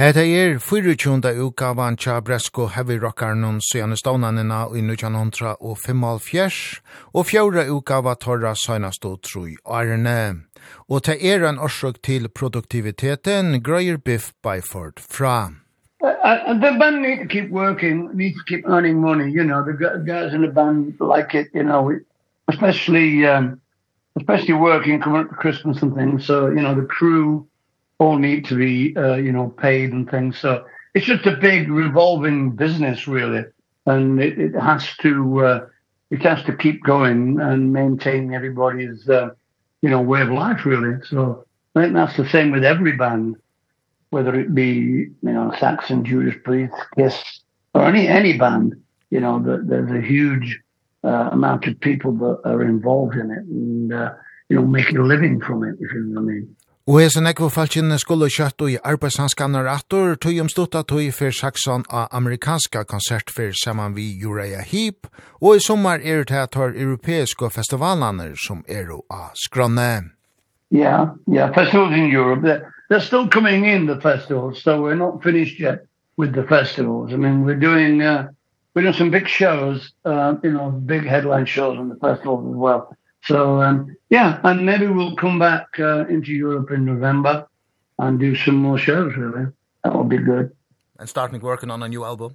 Hetta 0.00 0.22
er 0.24 0.54
24. 0.56 1.34
utgavan 1.44 1.98
tja 2.00 2.14
Bresko 2.24 2.70
Heavy 2.72 2.96
Rockarnon 3.02 3.58
søgjane 3.60 3.98
stånanina 4.00 4.62
i 4.72 4.80
1975, 4.80 5.58
og 5.60 5.76
55, 5.82 6.60
og 7.12 7.26
fjóra 7.28 7.66
utgava 7.74 8.14
torra 8.16 8.54
søgnast 8.56 9.04
og 9.04 9.18
troi 9.20 9.52
årene. 9.66 10.46
Og 10.88 11.04
ta 11.04 11.18
er 11.20 11.44
en 11.44 11.60
årsøk 11.60 12.00
til 12.00 12.30
produktiviteten, 12.32 13.60
grøyer 13.60 13.98
Biff 14.00 14.32
Byford 14.40 15.04
fra. 15.04 15.50
Uh, 16.00 16.08
uh, 16.24 16.56
the 16.56 16.72
band 16.80 17.02
need 17.02 17.20
to 17.20 17.28
keep 17.28 17.52
working, 17.52 18.08
need 18.16 18.32
to 18.32 18.44
keep 18.48 18.64
earning 18.64 18.96
money, 18.98 19.28
you 19.28 19.44
know, 19.44 19.60
the 19.60 19.76
guys 20.08 20.32
in 20.32 20.40
the 20.40 20.48
band 20.48 20.96
like 21.00 21.34
it, 21.34 21.52
you 21.52 21.62
know, 21.62 21.92
especially 22.48 23.26
um, 23.26 23.60
especially 24.16 24.54
working 24.54 25.00
Christmas 25.00 25.82
and 25.82 25.94
things. 25.94 26.26
So, 26.26 26.48
you 26.48 26.62
know, 26.62 26.74
the 26.74 26.86
crew 26.86 27.48
all 27.98 28.18
need 28.18 28.44
to 28.46 28.56
be, 28.56 28.96
uh, 28.96 29.14
you 29.16 29.32
know, 29.32 29.48
paid 29.48 29.92
and 29.92 30.08
things. 30.10 30.38
So 30.38 30.64
it's 30.94 31.06
just 31.06 31.26
a 31.26 31.36
big 31.36 31.70
revolving 31.70 32.50
business, 32.50 33.08
really. 33.08 33.44
And 33.86 34.20
it, 34.20 34.38
it 34.38 34.54
has 34.54 34.96
to, 34.98 35.44
uh, 35.44 35.66
it 36.10 36.22
has 36.22 36.42
to 36.44 36.56
keep 36.56 36.82
going 36.84 37.40
and 37.40 37.72
maintain 37.72 38.32
everybody's, 38.32 39.08
uh, 39.08 39.30
you 39.82 39.90
know, 39.90 40.00
way 40.00 40.22
of 40.22 40.30
life, 40.30 40.64
really. 40.64 40.98
So 41.04 41.44
I 41.74 41.82
think 41.82 41.94
that's 41.94 42.16
the 42.16 42.28
same 42.28 42.50
with 42.52 42.64
every 42.64 42.92
band, 42.92 43.36
whether 44.10 44.34
it 44.38 44.54
be, 44.54 44.64
you 44.72 45.12
know, 45.22 45.52
Saxon, 45.58 46.04
Judas 46.04 46.34
Priest, 46.44 46.74
Kiss, 46.96 47.40
or 47.74 47.84
any, 47.84 48.06
any 48.06 48.38
band, 48.38 48.80
you 49.10 49.20
know, 49.20 49.42
that 49.42 49.68
there's 49.68 49.90
a 49.90 50.00
huge 50.00 50.60
uh, 51.04 51.28
amount 51.32 51.66
of 51.66 51.78
people 51.80 52.12
that 52.12 52.38
are 52.44 52.62
involved 52.62 53.14
in 53.14 53.30
it 53.30 53.44
and, 53.46 53.92
uh, 53.92 54.10
you 54.48 54.56
know, 54.56 54.66
making 54.66 54.96
a 54.96 55.02
living 55.02 55.40
from 55.40 55.62
it, 55.64 55.74
if 55.80 55.92
you 55.92 56.00
know 56.00 56.20
what 56.20 56.30
I 56.30 56.34
mean. 56.34 56.56
Og 56.86 56.98
hese 57.00 57.20
nekvo 57.24 57.46
falkin 57.48 57.94
skulle 57.96 58.26
kjøtt 58.28 58.60
og 58.60 58.68
i 58.68 58.74
arbeidshanskannar 58.84 59.64
attor, 59.72 60.18
tog 60.20 60.36
om 60.42 60.50
stutta 60.52 60.82
tøy 60.84 61.06
for 61.16 61.32
saksan 61.32 61.86
av 61.88 62.10
amerikanska 62.12 62.82
konsert 62.84 63.32
for 63.32 63.56
saman 63.56 63.94
vi 63.96 64.04
Uriah 64.20 64.66
Heep, 64.68 65.08
og 65.40 65.56
i 65.56 65.62
sommar 65.64 66.04
er 66.04 66.26
det 66.28 66.36
at 66.36 66.58
har 66.60 66.76
europeiske 66.76 67.48
festivalaner 67.54 68.36
som 68.36 68.60
er 68.68 68.92
av 68.92 69.32
skronne. 69.32 70.12
Yeah, 70.70 71.16
yeah, 71.26 71.48
festivals 71.54 71.96
in 71.96 72.12
Europe, 72.12 72.42
they're, 72.42 72.68
they're 72.90 73.00
still 73.00 73.28
coming 73.28 73.64
in 73.64 73.86
the 73.86 73.98
festivals, 74.02 74.62
so 74.62 74.82
we're 74.82 74.94
not 74.94 75.22
finished 75.22 75.58
yet 75.58 75.86
with 76.18 76.34
the 76.34 76.44
festivals. 76.44 77.14
I 77.14 77.16
mean, 77.16 77.46
we're 77.46 77.60
doing, 77.60 78.02
uh, 78.02 78.28
we're 78.74 78.82
doing 78.82 78.94
some 78.94 79.10
big 79.10 79.28
shows, 79.28 79.92
uh, 80.04 80.34
you 80.42 80.50
know, 80.50 80.70
big 80.70 81.04
headline 81.04 81.46
shows 81.46 81.78
on 81.78 81.88
the 81.88 81.96
festival 81.96 82.38
as 82.50 82.56
well. 82.56 82.96
So, 83.22 83.62
um, 83.62 83.96
yeah, 84.10 84.40
and 84.44 84.66
maybe 84.66 84.86
we'll 84.86 85.16
come 85.16 85.38
back 85.38 85.68
uh, 85.78 86.06
into 86.06 86.32
Europe 86.32 86.70
in 86.70 86.84
November 86.84 87.46
and 87.98 88.18
do 88.18 88.34
some 88.34 88.56
more 88.56 88.78
shows, 88.78 89.16
really. 89.16 89.46
That 89.82 89.94
would 89.94 90.08
be 90.08 90.18
good. 90.18 90.54
And 90.98 91.08
starting 91.08 91.40
working 91.40 91.70
on 91.70 91.82
a 91.82 91.88
new 91.88 92.04
album? 92.04 92.34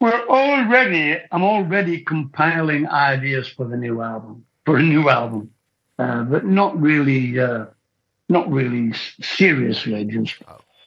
We're 0.00 0.26
already, 0.26 1.18
I'm 1.30 1.44
already 1.44 2.00
compiling 2.00 2.88
ideas 2.88 3.48
for 3.48 3.66
the 3.66 3.76
new 3.76 4.02
album, 4.02 4.44
for 4.66 4.76
a 4.76 4.82
new 4.82 5.08
album. 5.08 5.50
Uh, 5.98 6.24
but 6.24 6.44
not 6.44 6.80
really, 6.80 7.38
uh, 7.38 7.66
not 8.28 8.50
really 8.50 8.92
seriously, 9.20 10.04
just, 10.06 10.34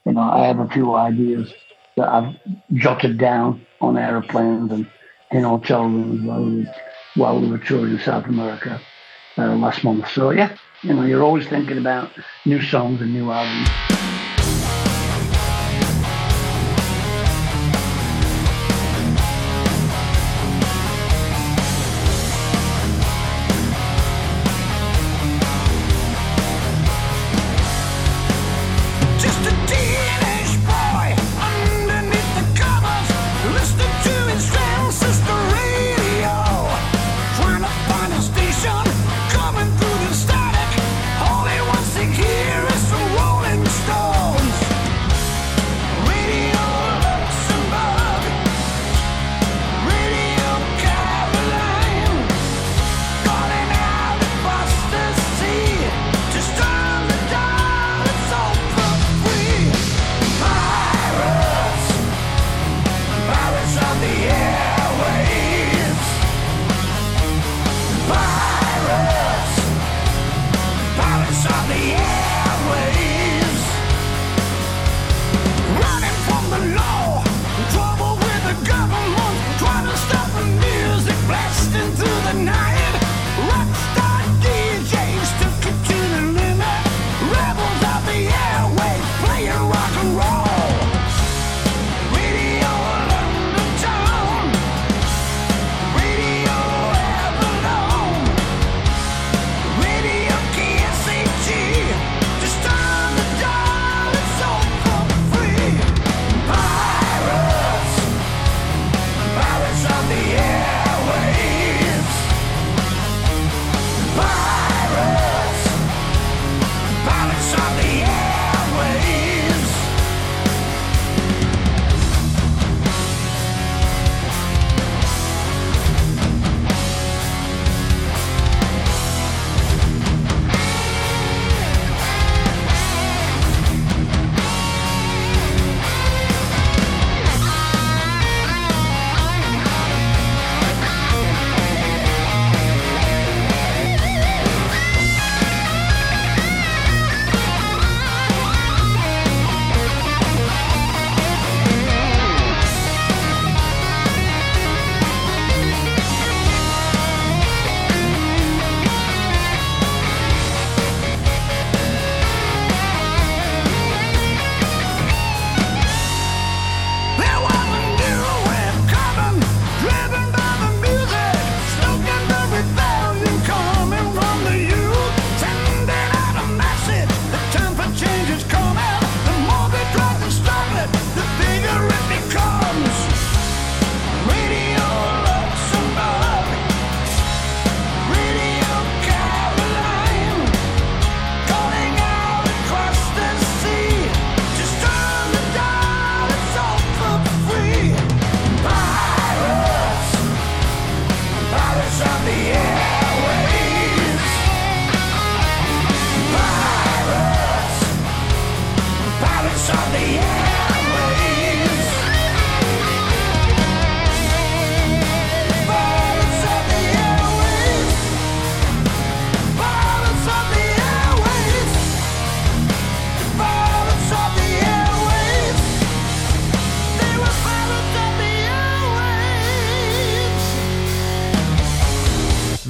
you 0.06 0.12
know, 0.12 0.22
I 0.22 0.48
have 0.48 0.60
a 0.60 0.68
few 0.68 0.94
ideas 0.96 1.54
that 1.98 2.08
I've 2.08 2.36
jotted 2.74 3.18
down 3.18 3.66
on 3.82 3.98
aeroplanes 3.98 4.72
and 4.72 4.88
in 5.32 5.44
hotel 5.44 5.84
rooms 5.84 6.24
while 6.26 6.44
we, 6.44 6.60
were, 6.60 6.76
while 7.16 7.40
we 7.40 7.50
were 7.50 7.58
touring 7.58 8.00
South 8.00 8.26
America 8.26 8.80
uh, 9.38 9.56
last 9.56 9.84
month. 9.84 10.10
So 10.10 10.32
yeah, 10.32 10.56
you 10.82 10.94
know, 10.94 11.04
you're 11.04 11.24
always 11.24 11.48
thinking 11.48 11.78
about 11.78 12.12
new 12.46 12.62
songs 12.62 13.02
and 13.02 13.14
new 13.14 13.32
albums. 13.32 14.15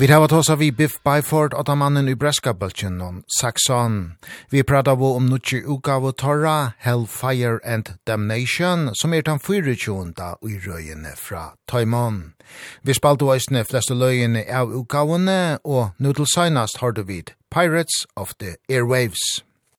Vi 0.05 0.11
har 0.11 0.27
tåsa 0.27 0.55
vi 0.55 0.71
Biff 0.71 0.97
Byford 1.03 1.53
og 1.53 1.77
mannen 1.77 2.09
i 2.09 2.13
Breska-bølgen 2.15 3.23
Saxon. 3.39 4.11
Vi 4.51 4.63
pratar 4.63 4.95
vi 4.95 5.05
om 5.05 5.25
nutje 5.25 5.63
ugav 5.65 6.11
torra 6.11 6.71
Hellfire 6.77 7.59
and 7.65 7.85
Damnation, 8.07 8.95
som 8.95 9.13
er 9.13 9.21
den 9.21 9.39
24. 9.39 9.73
i 10.49 10.59
røyene 10.67 11.15
fra 11.17 11.55
Taimon. 11.67 12.33
Vi 12.83 12.93
spalte 12.93 13.25
oisne 13.25 13.57
eisne 13.57 13.65
fleste 13.65 13.97
løyene 13.97 14.45
av 14.45 14.69
ugavene, 14.69 15.57
og 15.63 15.89
nu 15.97 16.13
til 16.13 16.29
seinast 16.35 16.77
har 16.77 16.91
du 16.91 17.01
vid 17.01 17.33
Pirates 17.49 18.05
of 18.15 18.33
the 18.39 18.55
Airwaves. 18.69 19.44